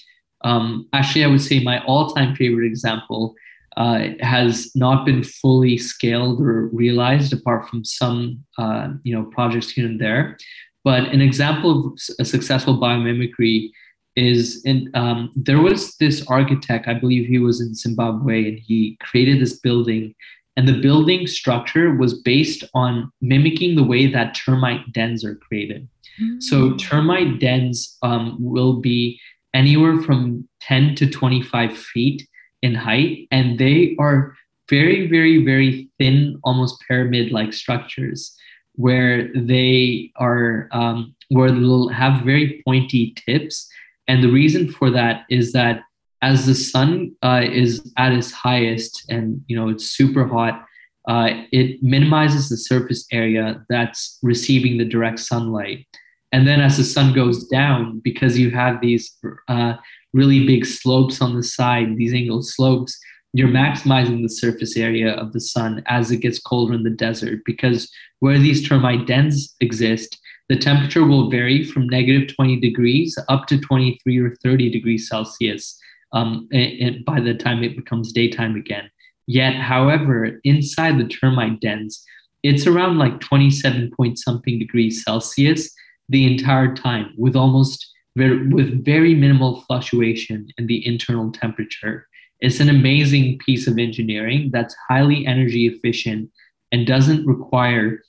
[0.43, 3.33] um, actually, I would say my all-time favorite example
[3.77, 9.69] uh, has not been fully scaled or realized, apart from some, uh, you know, projects
[9.69, 10.37] here and there.
[10.83, 11.83] But an example of
[12.19, 13.69] a successful biomimicry
[14.17, 18.97] is in um, there was this architect, I believe he was in Zimbabwe, and he
[18.99, 20.13] created this building.
[20.57, 25.87] And the building structure was based on mimicking the way that termite dens are created.
[26.19, 26.39] Mm-hmm.
[26.39, 29.19] So termite dens um, will be
[29.53, 32.27] anywhere from 10 to 25 feet
[32.63, 34.35] in height, and they are
[34.67, 38.35] very, very, very thin, almost pyramid-like structures
[38.73, 43.67] where they are um, where they'll have very pointy tips
[44.07, 45.81] and the reason for that is that
[46.21, 50.65] as the sun uh, is at its highest and you know it's super hot,
[51.07, 55.85] uh, it minimizes the surface area that's receiving the direct sunlight.
[56.33, 59.17] And then as the sun goes down, because you have these
[59.47, 59.75] uh,
[60.13, 62.99] really big slopes on the side, these angled slopes,
[63.31, 67.39] you're maximizing the surface area of the sun as it gets colder in the desert.
[67.45, 67.89] Because
[68.19, 73.59] where these termite dens exist, the temperature will vary from negative 20 degrees up to
[73.59, 75.77] 23 or 30 degrees Celsius
[76.13, 78.89] um, and, and by the time it becomes daytime again.
[79.27, 82.01] Yet, however, inside the termite dens,
[82.43, 85.69] it's around like 27 point something degrees Celsius
[86.07, 92.07] the entire time with almost very, with very minimal fluctuation in the internal temperature.
[92.39, 96.31] It's an amazing piece of engineering that's highly energy efficient
[96.71, 98.01] and doesn't require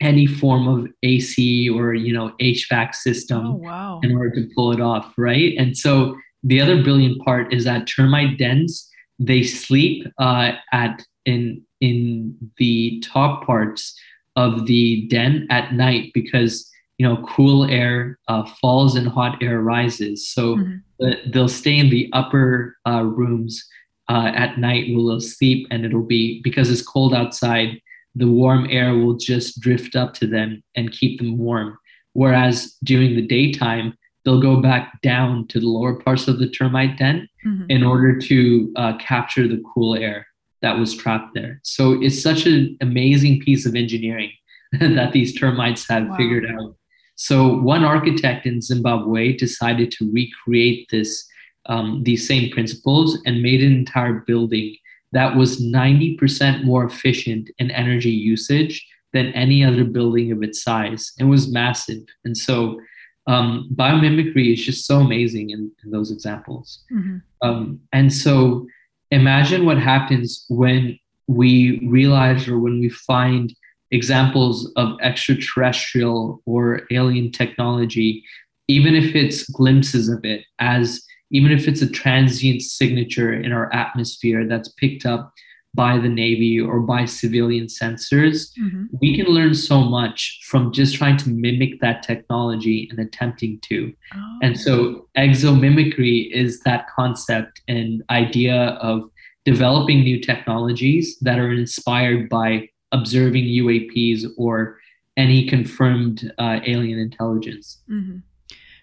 [0.00, 4.00] any form of AC or you know HVAC system oh, wow.
[4.02, 5.54] in order to pull it off, right?
[5.58, 11.62] And so the other brilliant part is that termite dens they sleep uh, at in
[11.80, 13.98] in the top parts
[14.36, 19.60] of the den at night because you know cool air uh, falls and hot air
[19.60, 21.30] rises, so mm-hmm.
[21.30, 23.64] they'll stay in the upper uh, rooms
[24.08, 27.80] uh, at night they'll sleep, and it'll be because it's cold outside
[28.14, 31.78] the warm air will just drift up to them and keep them warm.
[32.12, 36.98] Whereas during the daytime, they'll go back down to the lower parts of the termite
[36.98, 37.64] den mm-hmm.
[37.68, 40.26] in order to uh, capture the cool air
[40.60, 41.60] that was trapped there.
[41.62, 44.32] So it's such an amazing piece of engineering
[44.72, 46.16] that these termites have wow.
[46.16, 46.76] figured out.
[47.14, 51.26] So one architect in Zimbabwe decided to recreate this
[51.66, 54.74] um, these same principles and made an entire building
[55.12, 61.12] that was 90% more efficient in energy usage than any other building of its size.
[61.18, 62.02] It was massive.
[62.24, 62.80] And so
[63.26, 66.84] um, biomimicry is just so amazing in, in those examples.
[66.92, 67.18] Mm-hmm.
[67.42, 68.66] Um, and so
[69.10, 73.54] imagine what happens when we realize or when we find
[73.90, 78.24] examples of extraterrestrial or alien technology,
[78.66, 83.72] even if it's glimpses of it as even if it's a transient signature in our
[83.72, 85.32] atmosphere that's picked up
[85.74, 88.84] by the Navy or by civilian sensors, mm-hmm.
[89.00, 93.92] we can learn so much from just trying to mimic that technology and attempting to.
[94.14, 94.38] Oh.
[94.42, 99.10] And so, exomimicry is that concept and idea of
[99.44, 104.78] developing new technologies that are inspired by observing UAPs or
[105.16, 107.82] any confirmed uh, alien intelligence.
[107.90, 108.18] Mm-hmm.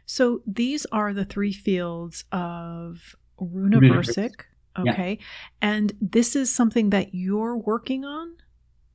[0.06, 4.34] So these are the three fields of Runaversic.
[4.78, 5.18] Okay.
[5.20, 5.26] Yeah.
[5.62, 8.36] And this is something that you're working on?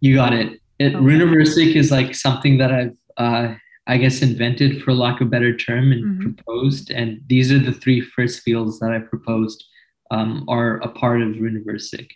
[0.01, 0.61] You got it.
[0.79, 1.05] it okay.
[1.05, 3.55] Runaversic is like something that I've, uh,
[3.87, 6.33] I guess, invented for lack of a better term and mm-hmm.
[6.33, 6.90] proposed.
[6.90, 9.64] And these are the three first fields that I proposed
[10.11, 12.09] um, are a part of Runaversic.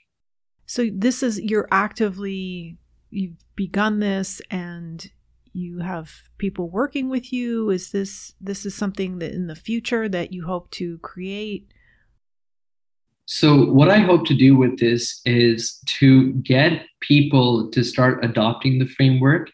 [0.66, 2.78] So this is, you're actively,
[3.10, 5.10] you've begun this and
[5.54, 10.08] you have people working with you is this this is something that in the future
[10.08, 11.66] that you hope to create
[13.26, 18.78] so what i hope to do with this is to get people to start adopting
[18.78, 19.50] the framework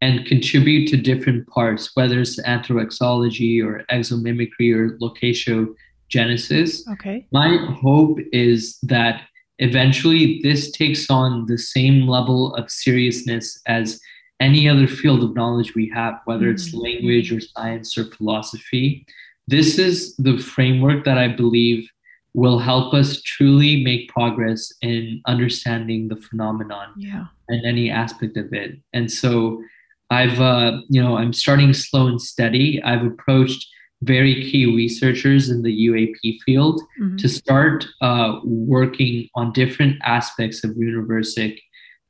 [0.00, 5.72] and contribute to different parts whether it's anthroexology or exomimicry or locatio
[6.08, 6.86] genesis.
[6.92, 7.26] Okay.
[7.32, 9.22] My hope is that
[9.58, 14.00] eventually this takes on the same level of seriousness as
[14.40, 16.82] any other field of knowledge we have, whether it's Mhm.
[16.82, 19.06] language or science or philosophy.
[19.46, 21.88] This is the framework that I believe
[22.34, 27.26] will help us truly make progress in understanding the phenomenon Yeah.
[27.48, 28.80] and any aspect of it.
[28.92, 29.62] And so
[30.10, 32.82] I've, uh, you know, I'm starting slow and steady.
[32.82, 33.66] I've approached
[34.02, 37.18] very key researchers in the UAP field Mhm.
[37.18, 41.58] to start uh, working on different aspects of Universic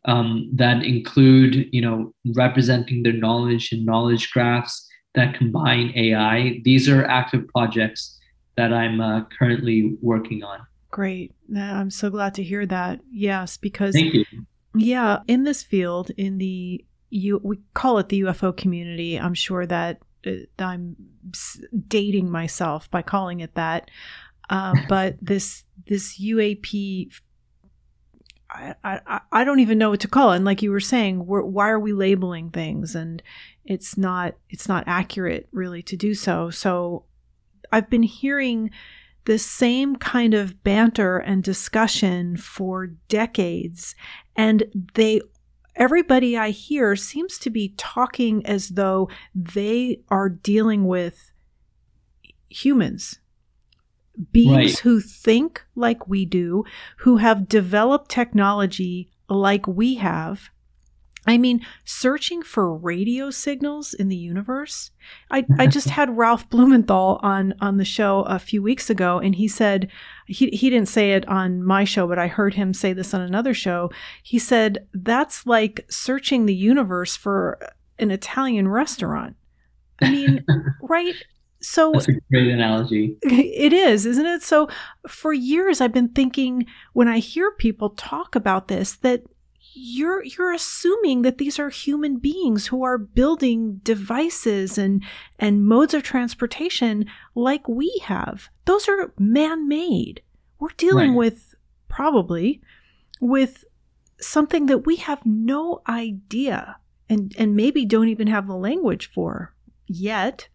[0.06, 6.60] um, that include, you know, representing their knowledge in knowledge graphs that combine AI.
[6.64, 8.18] These are active projects
[8.56, 10.60] that I'm uh, currently working on.
[10.90, 11.34] Great.
[11.56, 13.00] I'm so glad to hear that.
[13.10, 14.24] Yes, because Thank you.
[14.76, 19.18] Yeah, in this field, in the you we call it the UFO community.
[19.18, 20.96] I'm sure that uh, I'm
[21.86, 23.90] dating myself by calling it that.
[24.50, 27.12] Uh, but this this UAP,
[28.54, 30.36] I, I don't even know what to call it.
[30.36, 32.94] And like you were saying, why are we labeling things?
[32.94, 33.22] And
[33.64, 36.50] it's not it's not accurate really to do so.
[36.50, 37.04] So
[37.72, 38.70] I've been hearing
[39.24, 43.94] this same kind of banter and discussion for decades
[44.36, 44.64] and
[44.94, 45.20] they
[45.76, 51.32] everybody i hear seems to be talking as though they are dealing with
[52.48, 53.18] humans
[54.32, 54.78] beings Right.
[54.80, 56.64] who think like we do
[56.98, 60.50] who have developed technology like we have
[61.26, 64.90] i mean searching for radio signals in the universe
[65.30, 69.34] i, I just had ralph blumenthal on on the show a few weeks ago and
[69.34, 69.90] he said
[70.26, 73.20] he, he didn't say it on my show, but I heard him say this on
[73.20, 73.90] another show.
[74.22, 77.58] He said, that's like searching the universe for
[77.98, 79.36] an Italian restaurant.
[80.00, 80.46] I mean,
[80.80, 81.14] right?
[81.64, 83.16] So That's a great analogy.
[83.22, 84.42] it is, isn't it?
[84.42, 84.68] So
[85.08, 89.22] for years I've been thinking when I hear people talk about this that
[89.76, 95.02] you're you're assuming that these are human beings who are building devices and
[95.38, 98.50] and modes of transportation like we have.
[98.66, 100.22] Those are man-made.
[100.60, 101.16] We're dealing Right.
[101.18, 101.54] with
[101.88, 102.60] probably
[103.20, 103.64] with
[104.20, 106.76] something that we have no idea
[107.08, 109.54] and and maybe don't even have the language for
[109.88, 110.48] yet.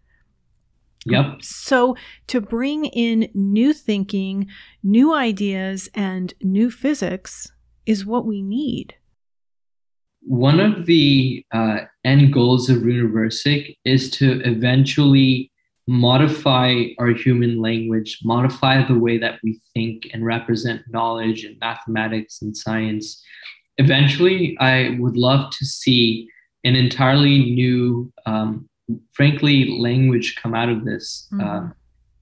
[1.05, 1.41] Yep.
[1.41, 1.95] So,
[2.27, 4.47] to bring in new thinking,
[4.83, 7.51] new ideas, and new physics
[7.85, 8.95] is what we need.
[10.21, 15.51] One of the uh, end goals of Universic is to eventually
[15.89, 22.43] modify our human language, modify the way that we think and represent knowledge and mathematics
[22.43, 23.23] and science.
[23.79, 26.27] Eventually, I would love to see
[26.63, 28.68] an entirely new, um,
[29.13, 31.27] frankly, language come out of this.
[31.33, 31.41] Mhm.
[31.43, 31.73] Um,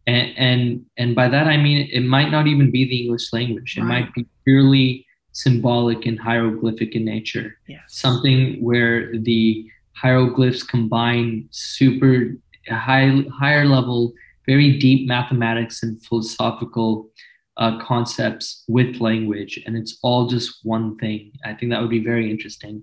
[0.05, 3.75] and, and and by that I mean it might not even be the English language.
[3.77, 4.03] It Right.
[4.05, 7.81] might be purely symbolic and hieroglyphic in nature Yes.
[7.87, 9.67] something where the
[10.01, 12.35] hieroglyphs combine super
[12.69, 13.09] high
[13.41, 14.13] higher level
[14.47, 17.09] very deep mathematics and philosophical
[17.57, 22.03] uh, concepts with language and it's all just one thing i think that would be
[22.13, 22.81] very interesting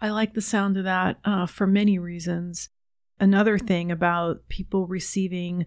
[0.00, 2.68] I like the sound of that uh, for many reasons.
[3.20, 5.66] Another thing about people receiving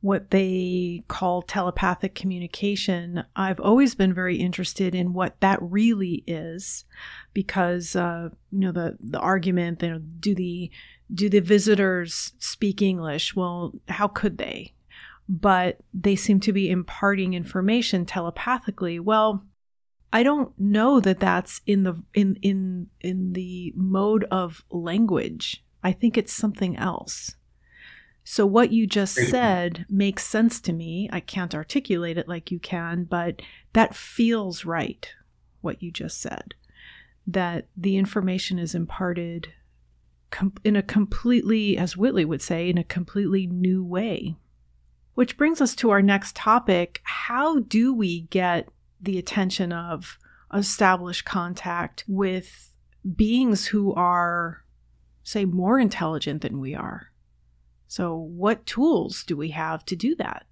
[0.00, 6.84] what they call telepathic communication, I've always been very interested in what that really is,
[7.32, 10.70] because uh, you know the the argument, you know, do the
[11.12, 13.34] do the visitors speak English?
[13.34, 14.74] Well, how could they?
[15.26, 19.00] But they seem to be imparting information telepathically.
[19.00, 19.46] Well,
[20.14, 25.64] I don't know that that's in the in in in the mode of language.
[25.82, 27.34] I think it's something else.
[28.22, 31.10] So what you just said makes sense to me.
[31.12, 35.12] I can't articulate it like you can, but that feels right
[35.62, 36.54] what you just said.
[37.26, 39.48] That the information is imparted
[40.30, 44.36] com- in a completely as Whitley would say in a completely new way.
[45.14, 48.68] Which brings us to our next topic, how do we get
[49.04, 50.18] the attention of
[50.52, 52.70] established contact with
[53.16, 54.64] beings who are,
[55.22, 57.10] say, more intelligent than we are.
[57.86, 60.46] So, what tools do we have to do that?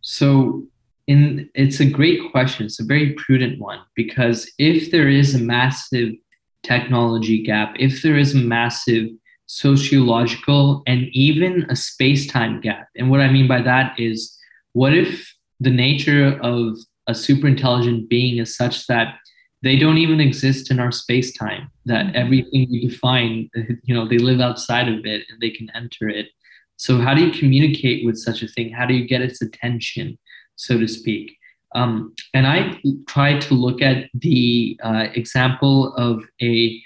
[0.00, 0.66] So,
[1.06, 2.66] in it's a great question.
[2.66, 6.14] It's a very prudent one because if there is a massive
[6.62, 9.08] technology gap, if there is a massive
[9.46, 14.36] sociological and even a space-time gap, and what I mean by that is,
[14.72, 16.76] what if the nature of
[17.06, 19.16] a super intelligent being is such that
[19.62, 22.14] they don't even exist in our space-time, that Mhm.
[22.14, 23.48] everything we define,
[23.84, 26.28] you know, they live outside of it and they can enter it
[26.78, 28.70] So, how do you communicate with such a thing?
[28.70, 30.18] How do you get its attention,
[30.56, 31.34] so to speak?
[31.74, 32.78] Um, and I
[33.08, 36.78] try to look at the uh, example of a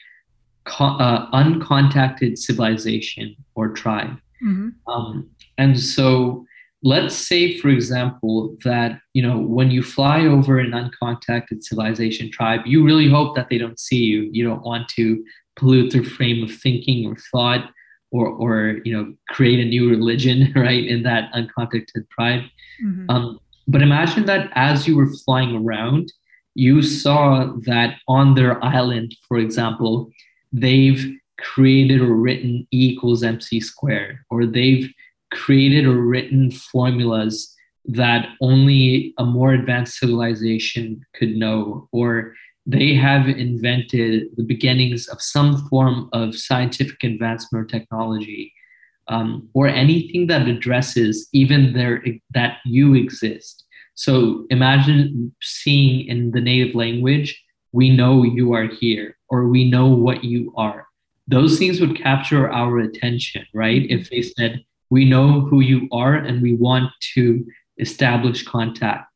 [0.64, 4.16] co- uh, uncontacted civilization or tribe.
[4.44, 4.68] Mm-hmm.
[4.92, 6.46] Um, and so,
[6.82, 12.60] let's say, for example, that you know when you fly over an uncontacted civilization tribe,
[12.64, 14.28] you really hope that they don't see you.
[14.32, 15.22] You don't want to
[15.56, 17.70] pollute their frame of thinking or thought
[18.10, 22.42] or or you know create a new religion right in that uncontacted tribe
[22.82, 23.10] Mm-hmm.
[23.10, 26.10] um, but imagine that as you were flying around
[26.54, 30.10] you saw that on their island for example
[30.50, 34.88] they've created or written e equals mc squared or they've
[35.30, 37.54] created or written formulas
[37.86, 42.34] that only a more advanced civilization could know or
[42.66, 48.52] they have invented the beginnings of some form of scientific advancement or technology
[49.08, 53.64] um, or anything that addresses even their that you exist.
[53.94, 59.86] So imagine seeing in the native language we know you are here or we know
[59.86, 60.86] what you are.
[61.28, 63.82] Those things would capture our attention right?
[63.88, 67.44] If they said we know who you are and we want to
[67.78, 69.10] establish contact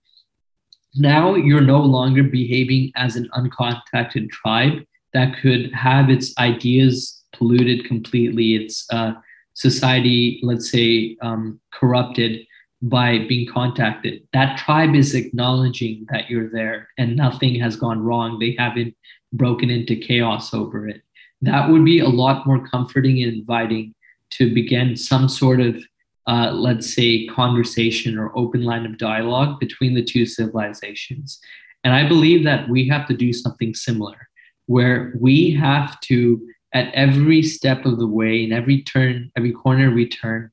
[0.96, 7.84] now you're no longer behaving as an uncontacted tribe that could have its ideas polluted
[7.84, 9.12] completely, its uh,
[9.54, 12.46] society, let's say, um, corrupted
[12.82, 14.22] by being contacted.
[14.32, 18.38] That tribe is acknowledging that you're there and nothing has gone wrong.
[18.38, 18.94] They haven't
[19.32, 21.02] broken into chaos over it.
[21.40, 23.94] That would be a lot more comforting and inviting
[24.34, 25.82] to begin some sort of
[26.26, 31.38] uh, let's say, conversation or open line of dialogue between the two civilizations.
[31.84, 34.28] And I believe that we have to do something similar,
[34.66, 36.40] where we have to,
[36.72, 40.50] at every step of the way, in every turn, every corner we turn,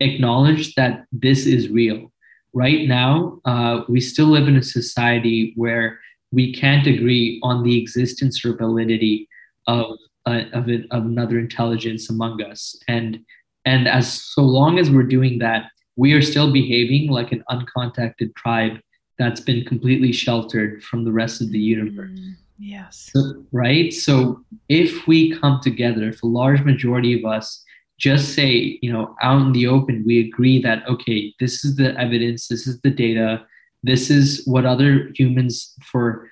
[0.00, 2.10] acknowledge that this is real.
[2.54, 6.00] Right now, uh, we still live in a society where
[6.32, 9.28] we can't agree on the existence or validity
[9.66, 12.76] of, uh, of, it, of another intelligence among us.
[12.88, 13.20] And
[13.66, 18.34] and as so long as we're doing that, we are still behaving like an uncontacted
[18.34, 18.78] tribe
[19.18, 22.18] that's been completely sheltered from the rest of the universe.
[22.18, 23.10] Mm, yes.
[23.12, 23.92] So, right?
[23.92, 24.40] So
[24.70, 27.62] if we come together, if a large majority of us
[27.98, 31.94] just say, you know, out in the open, we agree that, okay, this is the
[32.00, 33.44] evidence, this is the data,
[33.82, 36.30] this is what other humans for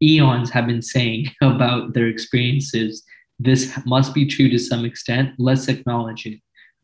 [0.00, 3.04] eons have been saying about their experiences.
[3.42, 5.34] This must be true to some extent.
[5.38, 6.40] Let's acknowledge it.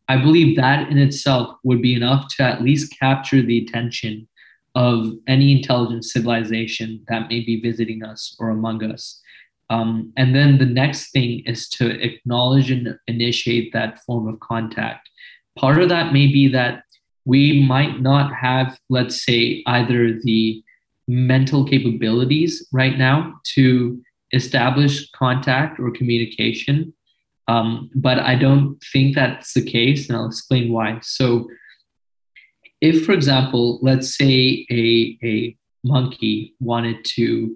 [0.07, 4.27] I believe that in itself would be enough to at least capture the attention
[4.75, 9.21] of any intelligent civilization that may be visiting us or among us.
[9.69, 15.09] Um, and then the next thing is to acknowledge and initiate that form of contact.
[15.55, 16.83] Part of that may be that
[17.25, 20.63] we might not have, let's say, either the
[21.07, 24.01] mental capabilities right now to
[24.31, 26.93] establish contact or communication
[27.49, 30.99] um, but I don't think that's the case, and I'll explain why.
[31.01, 31.49] So,
[32.79, 37.55] if, for example, let's say a, a monkey wanted to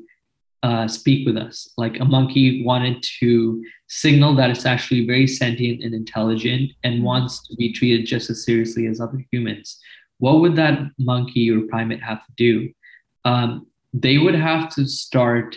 [0.64, 5.84] uh, speak with us, like a monkey wanted to signal that it's actually very sentient
[5.84, 9.80] and intelligent and wants to be treated just as seriously as other humans,
[10.18, 12.74] what would that monkey or primate have to do?
[13.26, 15.56] Um, they would have to start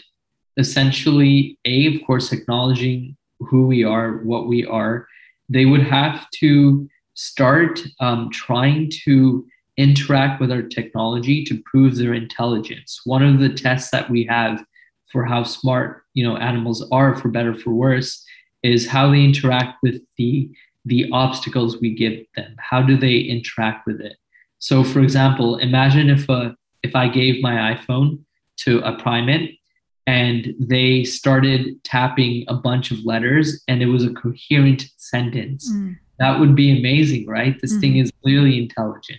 [0.57, 5.07] essentially, A, of course, acknowledging who we are, what we are,
[5.49, 9.47] they would have to start um, trying to
[9.77, 13.01] interact with our technology to prove their intelligence.
[13.05, 14.65] One of the tests that we have
[15.13, 18.25] for how smart you know animals are, for better for worse,
[18.63, 20.51] is how they interact with the
[20.85, 22.55] the obstacles we give them.
[22.59, 24.17] How do they interact with it?
[24.59, 28.21] So, for example, imagine if a if I gave my iPhone
[28.59, 29.59] to a primate
[30.07, 35.71] and they started tapping a bunch of letters and it was a coherent sentence.
[35.71, 35.97] Mm.
[36.19, 37.61] That would be amazing, right?
[37.61, 37.81] This mm-hmm.
[37.81, 39.19] thing is clearly intelligent.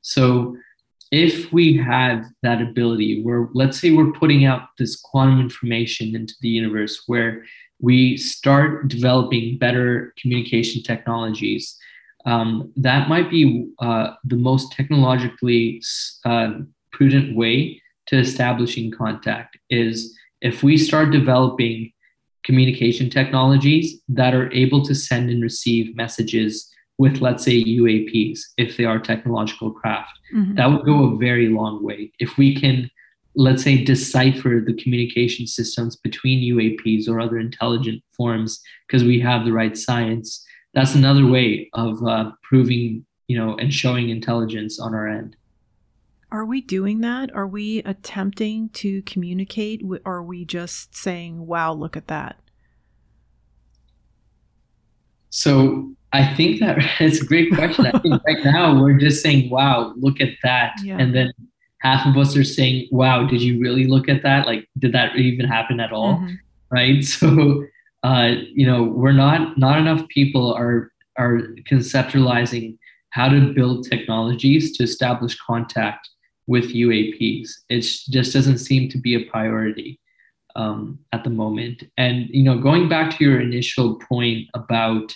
[0.00, 0.56] So
[1.10, 6.34] if we have that ability where let's say we're putting out this quantum information into
[6.40, 7.44] the universe where
[7.80, 11.78] we start developing better communication technologies
[12.24, 15.82] um, that might be uh, the most technologically
[16.24, 16.52] uh,
[16.92, 21.92] prudent way to establishing contact is if we start developing
[22.44, 26.68] communication technologies that are able to send and receive messages
[26.98, 30.56] with, let's say, UAPs, if they are technological craft, mm-hmm.
[30.56, 32.12] that would go a very long way.
[32.18, 32.90] If we can,
[33.36, 39.44] let's say, decipher the communication systems between UAPs or other intelligent forms because we have
[39.44, 44.94] the right science, that's another way of uh, proving, you know, and showing intelligence on
[44.94, 45.36] our end.
[46.32, 47.30] Are we doing that?
[47.34, 49.82] Are we attempting to communicate?
[50.06, 52.40] Are we just saying, wow, look at that?
[55.28, 57.86] So I think that it's a great question.
[57.86, 60.72] I think right now we're just saying, wow, look at that.
[60.82, 60.96] Yeah.
[60.98, 61.32] And then
[61.80, 64.46] half of us are saying, wow, did you really look at that?
[64.46, 66.14] Like, did that even happen at all?
[66.14, 66.34] Mm-hmm.
[66.70, 67.04] Right.
[67.04, 67.64] So,
[68.04, 72.78] uh, you know, we're not, not enough people are, are conceptualizing
[73.10, 76.08] how to build technologies to establish contact
[76.52, 77.48] with UAPs.
[77.68, 77.80] It
[78.16, 79.90] just doesn't seem to be a priority
[80.54, 81.84] um, at the moment.
[81.96, 85.08] And, you know, going back to your initial point about,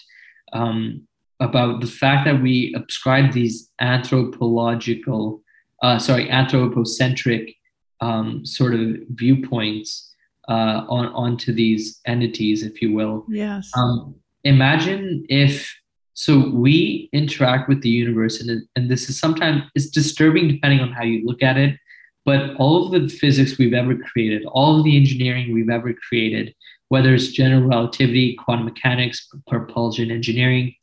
[0.53, 1.07] um,
[1.41, 5.43] about the fact that we ascribe these anthropological
[5.83, 7.55] uh, sorry, anthropocentric
[8.01, 10.15] um, sort of viewpoints
[10.49, 13.27] uh, on onto these entities, if you will.
[13.29, 13.71] Yes.
[13.77, 14.15] Um,
[14.45, 15.75] imagine if
[16.17, 20.91] so we interact with the universe, and and this is sometimes it's disturbing depending on
[20.91, 21.79] how you look at it.
[22.25, 26.55] But all of the physics we've ever created, all of the engineering we've ever created,
[26.89, 30.75] whether it's general relativity, quantum mechanics, propulsion engineering,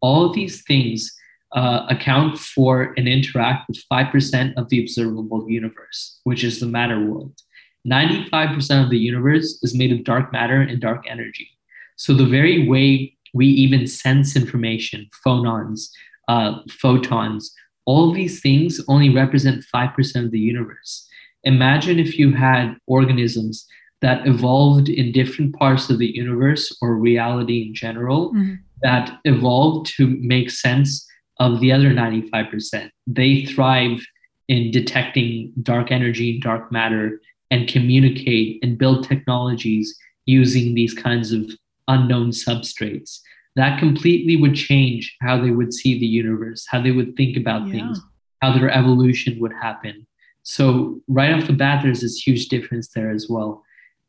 [0.00, 1.16] all of these things
[1.54, 6.98] uh, account for and interact with 5% of the observable universe, which is the matter
[6.98, 7.40] world.
[7.88, 11.48] 95% of the universe is made of dark matter and dark energy.
[11.96, 15.88] So the very way we even sense information, phonons,
[16.28, 17.52] uh, photons,
[17.86, 21.08] all these things only represent 5% of the universe.
[21.44, 23.66] Imagine if you had organisms
[24.02, 28.54] that evolved in different parts of the universe or reality in general mm-hmm.
[28.82, 31.06] that evolved to make sense
[31.38, 32.90] of the other 95%.
[33.06, 34.00] They thrive
[34.48, 37.20] in detecting dark energy, dark matter,
[37.50, 41.50] and communicate and build technologies using these kinds of
[41.88, 43.20] unknown substrates.
[43.56, 47.66] That completely would change how they would see the universe, how they would think about
[47.66, 47.72] yeah.
[47.72, 48.00] things,
[48.40, 50.06] how their evolution would happen.
[50.42, 53.62] So, right off the bat, there's this huge difference there as well.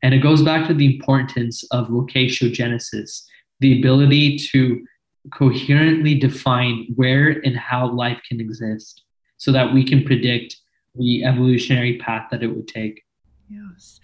[0.04, 3.24] And it goes back to the importance of locatiogenesis,
[3.60, 4.84] the ability to
[5.32, 9.04] coherently define where and how life can exist
[9.38, 10.58] so that we can predict
[10.96, 13.04] the evolutionary path that it would take.
[13.50, 14.00] Yes.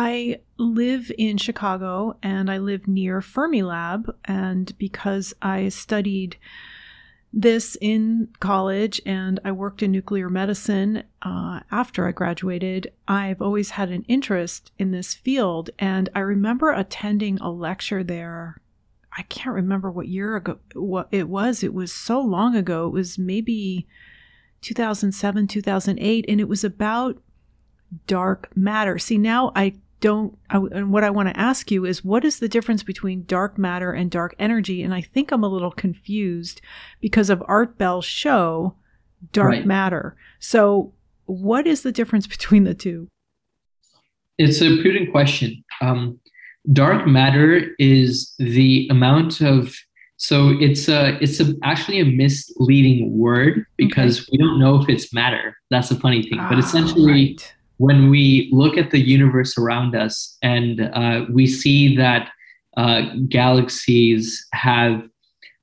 [0.00, 4.08] I live in Chicago and I live near Fermilab.
[4.26, 6.36] And because I studied
[7.32, 13.70] this in college and I worked in nuclear medicine uh, after I graduated, I've always
[13.70, 15.70] had an interest in this field.
[15.80, 18.60] And I remember attending a lecture there
[19.16, 21.64] I can't remember what year ago what it was.
[21.64, 22.86] It was so long ago.
[22.86, 23.88] It was maybe
[24.60, 27.20] 2007, 2008 and it was about
[28.06, 28.96] dark matter.
[28.96, 32.38] See, now I don't I, and what I want to ask you is what is
[32.38, 34.82] the difference between dark matter and dark energy?
[34.82, 36.60] And I think I'm a little confused
[37.00, 38.74] because of Art Bell's show
[39.32, 39.66] Dark right.
[39.66, 40.16] Matter.
[40.38, 40.92] So,
[41.26, 43.08] what is the difference between the two?
[44.38, 45.64] It's a prudent question.
[45.80, 46.20] Um,
[46.72, 49.74] dark matter is the amount of
[50.16, 54.28] so it's a it's a, actually a misleading word because okay.
[54.32, 55.56] we don't know if it's matter.
[55.70, 56.38] That's a funny thing.
[56.48, 57.54] but ah, essentially, right.
[57.78, 62.30] When we look at the universe around us and uh, we see that
[62.76, 65.02] uh, galaxies have,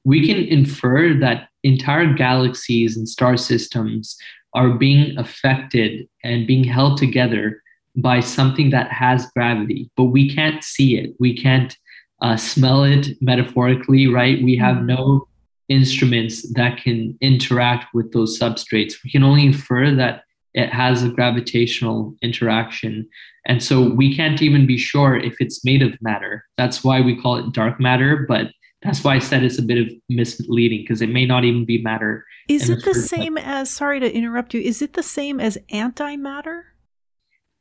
[0.04, 4.18] we can infer that entire galaxies and star systems
[4.54, 7.62] are being affected and being held together
[7.98, 11.16] by something that has gravity, but we can't see it.
[11.20, 11.76] We can't
[12.22, 14.42] uh, smell it metaphorically, right?
[14.44, 15.28] We have no
[15.70, 18.96] instruments that can interact with those substrates.
[19.04, 20.25] We can only infer that
[20.56, 23.08] it has a gravitational interaction.
[23.46, 26.46] And so we can't even be sure if it's made of matter.
[26.58, 28.48] That's why we call it dark matter, but
[28.82, 31.82] that's why I said it's a bit of misleading because it may not even be
[31.82, 32.26] matter.
[32.48, 36.62] Is it the same as, sorry to interrupt you, is it the same as antimatter?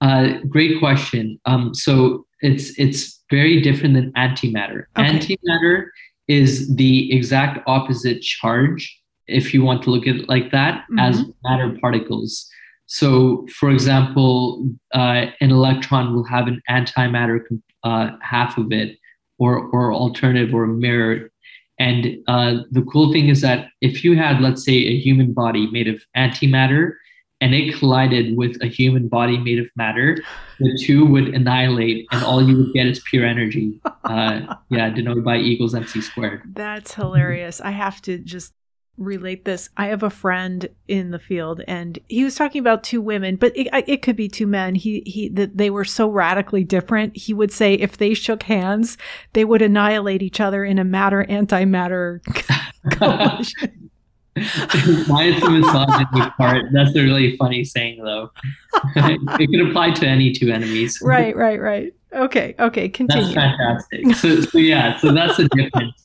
[0.00, 1.40] Uh, great question.
[1.46, 4.84] Um, so it's it's very different than antimatter.
[4.98, 5.08] Okay.
[5.08, 5.86] Antimatter
[6.28, 10.98] is the exact opposite charge, if you want to look at it like that, mm-hmm.
[10.98, 12.48] as matter particles.
[12.86, 17.40] So, for example, uh, an electron will have an antimatter
[17.82, 18.98] uh, half of it,
[19.38, 21.30] or or alternative or mirror.
[21.78, 25.68] And uh, the cool thing is that if you had, let's say, a human body
[25.70, 26.92] made of antimatter
[27.40, 30.16] and it collided with a human body made of matter,
[30.60, 33.80] the two would annihilate, and all you would get is pure energy.
[34.04, 36.42] Uh, yeah, denoted by equals mc squared.
[36.54, 37.60] That's hilarious.
[37.60, 38.54] I have to just
[38.96, 39.70] relate this.
[39.76, 43.56] I have a friend in the field, and he was talking about two women, but
[43.56, 44.74] it, it could be two men.
[44.74, 47.16] He he that they were so radically different.
[47.16, 48.96] He would say if they shook hands,
[49.32, 52.20] they would annihilate each other in a matter antimatter
[52.90, 53.90] collision.
[55.06, 56.64] Why is the misogyny part?
[56.72, 58.32] That's a really funny saying, though.
[58.96, 60.98] it could apply to any two enemies.
[61.00, 61.94] Right, right, right.
[62.12, 63.32] Okay, okay, continue.
[63.32, 64.16] That's fantastic.
[64.16, 66.03] So, so yeah, so that's the difference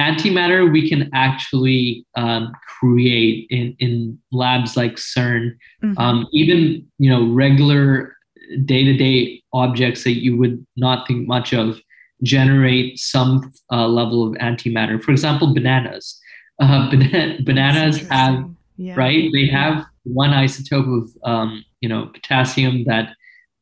[0.00, 5.56] antimatter we can actually um, create in, in labs like CERN.
[5.84, 5.98] Mm-hmm.
[5.98, 8.16] Um, even you know regular
[8.64, 11.78] day-to-day objects that you would not think much of
[12.22, 15.02] generate some uh, level of antimatter.
[15.02, 16.18] For example, bananas.
[16.60, 16.90] Uh,
[17.44, 18.44] bananas have
[18.76, 18.94] yeah.
[18.96, 19.30] right.
[19.32, 23.14] They have one isotope of um, you know potassium that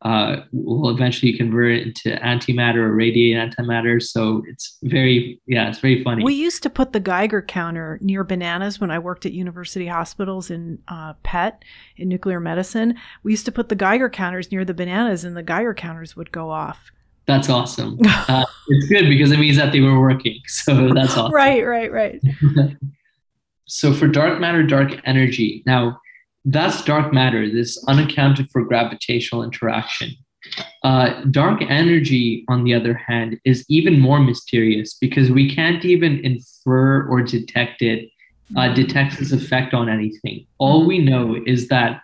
[0.03, 4.01] uh, will eventually convert it into antimatter or radiate antimatter.
[4.01, 6.23] So it's very, yeah, it's very funny.
[6.23, 10.51] We used to put the Geiger counter near bananas when I worked at university hospitals
[10.51, 11.65] in uh, PET
[11.97, 12.95] in nuclear medicine.
[13.25, 16.31] We used to put the Geiger counters near the bananas, and the Geiger counters would
[16.31, 16.93] go off.
[17.27, 17.99] That's awesome.
[18.29, 20.39] Uh, it's good because it means that they were working.
[20.47, 21.33] So that's awesome.
[21.33, 22.21] right, right, right.
[23.67, 25.63] so for dark matter, dark energy.
[25.65, 25.99] Now,
[26.51, 30.13] that's dark matter, this unaccounted for gravitational interaction.
[30.83, 36.25] Uh, dark energy, on the other hand, is even more mysterious because we can't even
[36.25, 38.09] infer or detect it,
[38.57, 40.47] uh, detect its effect on anything.
[40.59, 42.01] All we know is that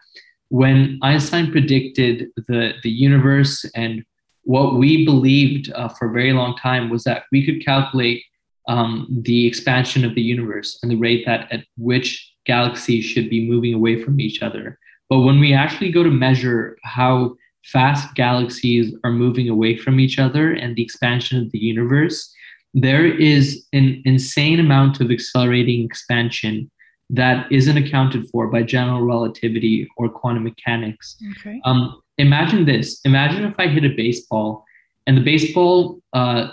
[0.48, 4.04] when Einstein predicted the, the universe and
[4.42, 8.22] what we believed uh, for a very long time was that we could calculate
[8.68, 13.48] um, the expansion of the universe and the rate that at which galaxies should be
[13.48, 14.78] moving away from each other.
[15.08, 20.18] But when we actually go to measure how fast galaxies are moving away from each
[20.18, 22.32] other and the expansion of the universe,
[22.74, 26.70] there is an insane amount of accelerating expansion
[27.10, 31.16] that isn't accounted for by general relativity or quantum mechanics.
[31.38, 31.60] Okay.
[31.64, 34.64] Um, imagine this imagine if I hit a baseball
[35.06, 36.48] and the baseball, uh,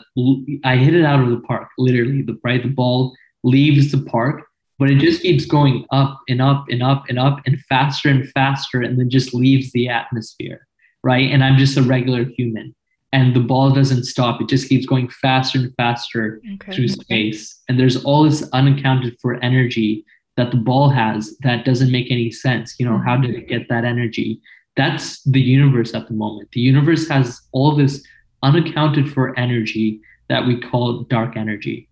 [0.64, 2.62] I hit it out of the park, literally, the, right?
[2.62, 4.44] The ball leaves the park
[4.82, 8.27] but it just keeps going up and up and up and up and faster and
[8.32, 10.67] faster and then just leaves the atmosphere
[11.03, 11.32] right?
[11.32, 12.75] And i'm just a regular human.
[13.13, 14.39] And the ball doesn't stop.
[14.39, 16.71] It just keeps going faster and faster okay.
[16.71, 17.61] through space.
[17.67, 20.05] And there's all this unaccounted for energy
[20.38, 22.75] that the ball has that doesn't make any sense.
[22.79, 24.39] You know how did it get that energy?
[24.77, 26.51] That's the universe at the moment.
[26.53, 28.01] The universe has all this
[28.43, 31.89] unaccounted for energy that we call dark energy.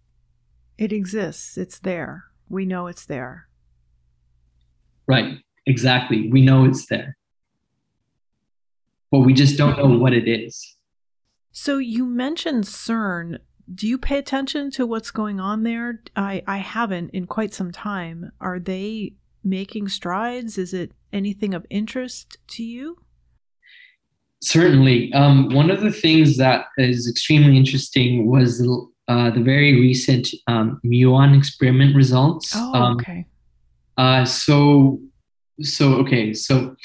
[0.77, 1.57] It exists.
[1.57, 3.47] It's there we know it's there.
[5.07, 6.29] Right, exactly.
[6.29, 7.17] We know it's there.
[9.11, 10.77] But we just don't know what it is.
[11.51, 13.39] So you mentioned CERN.
[13.73, 16.01] Do you pay attention to what's going on there?
[16.15, 18.31] I, I haven't in quite some time.
[18.39, 20.57] Are they making strides?
[20.57, 22.97] Is it anything of interest to you?
[24.41, 25.11] Certainly.
[25.13, 28.65] Um, one of the things that is extremely interesting was
[29.09, 32.53] uh, the very recent um, muon experiment results.
[32.55, 33.25] Oh, um, okay.
[33.97, 34.99] Uh, so,
[35.61, 36.33] so okay.
[36.33, 36.75] So,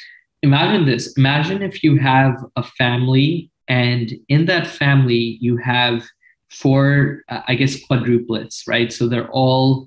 [0.42, 1.16] imagine this.
[1.16, 6.02] Imagine if you have a family, and in that family you have
[6.50, 8.92] four, uh, I guess, quadruplets, right?
[8.92, 9.84] So they're all,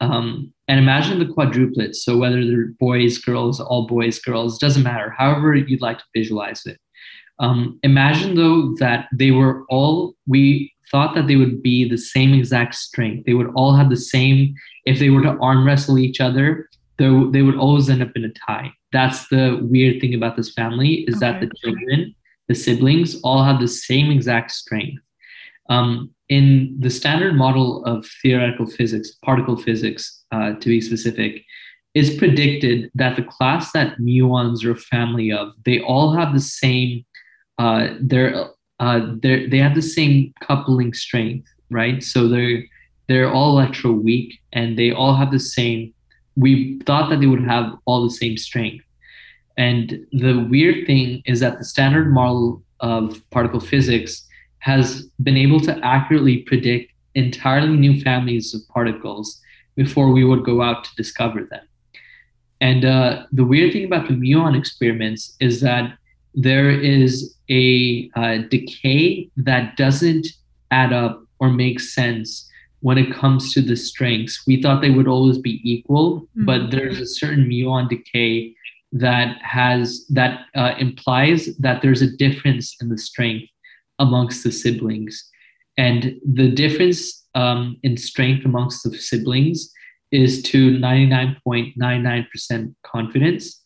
[0.00, 1.96] um, and imagine the quadruplets.
[1.96, 5.10] So whether they're boys, girls, all boys, girls, doesn't matter.
[5.10, 6.78] However you'd like to visualize it.
[7.40, 12.34] Um, imagine though that they were all we thought that they would be the same
[12.34, 13.24] exact strength.
[13.26, 14.54] They would all have the same.
[14.84, 16.68] If they were to arm wrestle each other,
[16.98, 18.72] they, they would always end up in a tie.
[18.92, 21.32] That's the weird thing about this family is okay.
[21.32, 22.14] that the children,
[22.48, 25.02] the siblings, all have the same exact strength.
[25.68, 31.42] Um, in the standard model of theoretical physics, particle physics uh, to be specific,
[31.94, 36.40] it's predicted that the class that muons are a family of, they all have the
[36.40, 37.04] same,
[37.58, 38.50] uh, they're
[38.80, 42.02] uh, they they have the same coupling strength, right?
[42.02, 42.64] So they're
[43.08, 45.92] they're all electroweak and they all have the same.
[46.36, 48.84] We thought that they would have all the same strength.
[49.56, 54.26] And the weird thing is that the standard model of particle physics
[54.58, 59.40] has been able to accurately predict entirely new families of particles
[59.76, 61.64] before we would go out to discover them.
[62.60, 65.96] And uh, the weird thing about the muon experiments is that
[66.34, 70.26] there is a uh, decay that doesn't
[70.70, 74.42] add up or make sense when it comes to the strengths.
[74.46, 76.44] We thought they would always be equal, mm-hmm.
[76.44, 78.54] but there's a certain muon decay
[78.92, 83.48] that has that uh, implies that there's a difference in the strength
[83.98, 85.28] amongst the siblings,
[85.76, 89.72] and the difference um, in strength amongst the siblings
[90.12, 93.63] is to 99.99% confidence.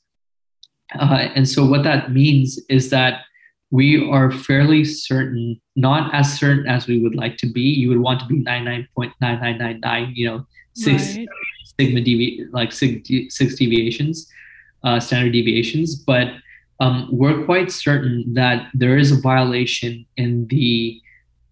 [0.94, 3.22] Uh, and so what that means is that
[3.70, 7.60] we are fairly certain, not as certain as we would like to be.
[7.60, 11.28] You would want to be 99.9999, you know, six right.
[11.78, 14.26] sigma devi- like six, six deviations,
[14.84, 15.96] uh, standard deviations.
[15.96, 16.28] But
[16.80, 21.00] um, we're quite certain that there is a violation in the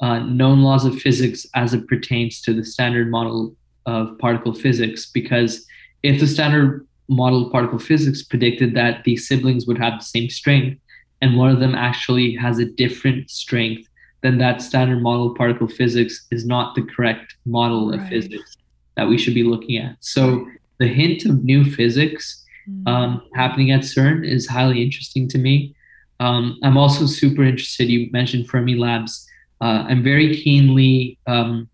[0.00, 5.10] uh, known laws of physics as it pertains to the standard model of particle physics.
[5.10, 5.66] Because
[6.02, 10.28] if the standard model of particle physics predicted that these siblings would have the same
[10.28, 10.80] strength,
[11.22, 13.88] and one of them actually has a different strength,
[14.22, 18.00] then that standard model of particle physics is not the correct model right.
[18.00, 18.56] of physics
[18.96, 19.96] that we should be looking at.
[20.00, 20.46] So
[20.78, 22.86] the hint of new physics mm.
[22.88, 25.74] um, happening at CERN is highly interesting to me.
[26.18, 27.88] Um, I'm also super interested.
[27.88, 29.28] You mentioned Fermi Labs.
[29.60, 31.68] Uh, I'm very keenly um,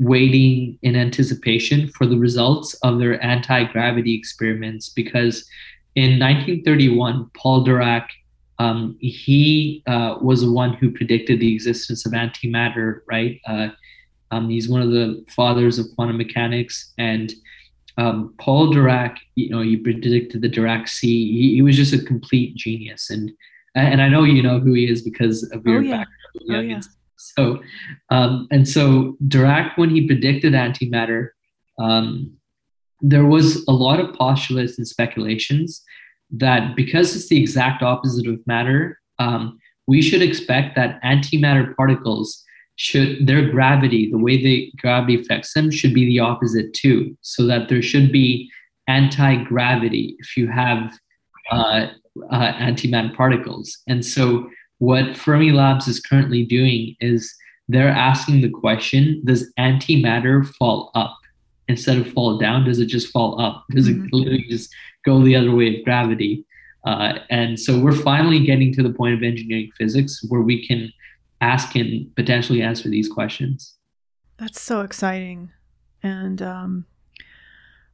[0.00, 5.48] waiting in anticipation for the results of their anti gravity experiments because
[5.94, 8.06] in 1931, Paul Dirac
[8.58, 13.40] um, he uh, was the one who predicted the existence of antimatter, right?
[13.46, 13.68] Uh,
[14.30, 17.32] um, he's one of the fathers of quantum mechanics, and
[17.96, 21.32] um, Paul Dirac, you know, he predicted the Dirac sea.
[21.32, 23.30] He, he, was just a complete genius, and
[23.74, 25.96] and I know you know who he is because of your oh, yeah.
[25.98, 26.50] background.
[26.50, 26.80] Oh, yeah.
[27.18, 27.60] So,
[28.10, 31.30] um, and so Dirac, when he predicted antimatter,
[31.78, 32.32] um,
[33.00, 35.82] there was a lot of postulates and speculations
[36.30, 42.44] that because it's the exact opposite of matter, um, we should expect that antimatter particles
[42.76, 47.44] should their gravity, the way the gravity affects them, should be the opposite too, so
[47.46, 48.50] that there should be
[48.86, 50.92] anti-gravity if you have
[51.50, 51.88] uh,
[52.30, 53.78] uh, antimatter particles.
[53.88, 54.48] And so,
[54.78, 57.34] what Fermi Labs is currently doing is
[57.68, 61.16] they're asking the question: Does antimatter fall up
[61.68, 62.64] instead of fall down?
[62.64, 63.64] Does it just fall up?
[63.70, 64.06] Does mm-hmm.
[64.06, 64.72] it literally just
[65.04, 66.44] go the other way of gravity.
[66.84, 70.92] Uh, and so we're finally getting to the point of engineering physics where we can
[71.40, 73.74] ask and potentially answer these questions.
[74.38, 75.50] That's so exciting.
[76.02, 76.86] And um,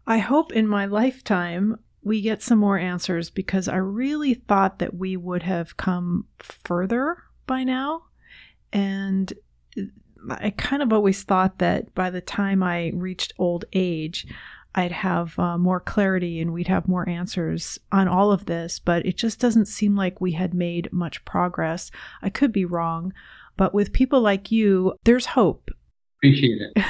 [0.06, 4.94] I hope in my lifetime we get some more answers because I really thought that
[4.94, 8.02] we would have come further by now.
[8.72, 9.32] And
[10.30, 14.26] I kind of always thought that by the time I reached old age,
[14.74, 19.06] I'd have uh, more clarity and we'd have more answers on all of this, but
[19.06, 21.90] it just doesn't seem like we had made much progress.
[22.22, 23.12] I could be wrong,
[23.56, 25.70] but with people like you, there's hope.
[26.18, 26.84] Appreciate it.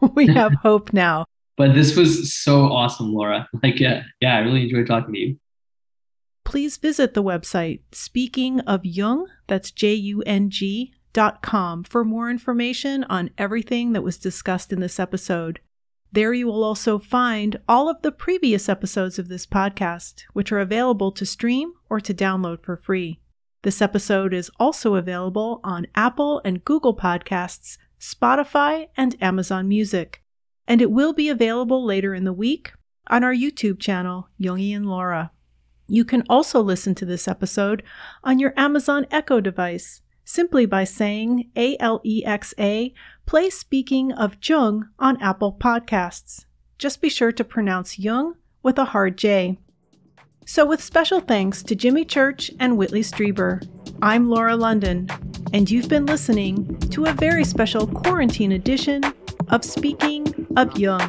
[0.14, 1.26] we have hope now.
[1.58, 3.48] But this was so awesome, Laura.
[3.62, 5.38] Like, yeah, yeah, I really enjoyed talking to you.
[6.44, 12.04] Please visit the website Speaking of Jung, that's J U N G dot com for
[12.04, 15.60] more information on everything that was discussed in this episode.
[16.12, 20.60] There you will also find all of the previous episodes of this podcast, which are
[20.60, 23.20] available to stream or to download for free.
[23.62, 30.22] This episode is also available on Apple and Google Podcasts, Spotify, and Amazon Music.
[30.68, 32.72] And it will be available later in the week
[33.08, 35.32] on our YouTube channel, Jungian Laura.
[35.88, 37.82] You can also listen to this episode
[38.22, 42.92] on your Amazon Echo device simply by saying ALEXA,
[43.24, 46.44] play Speaking of Jung on Apple Podcasts.
[46.76, 49.58] Just be sure to pronounce Jung with a hard J.
[50.44, 53.66] So, with special thanks to Jimmy Church and Whitley Strieber,
[54.02, 55.08] I'm Laura London,
[55.54, 59.02] and you've been listening to a very special quarantine edition
[59.50, 61.00] of Speaking of Jung.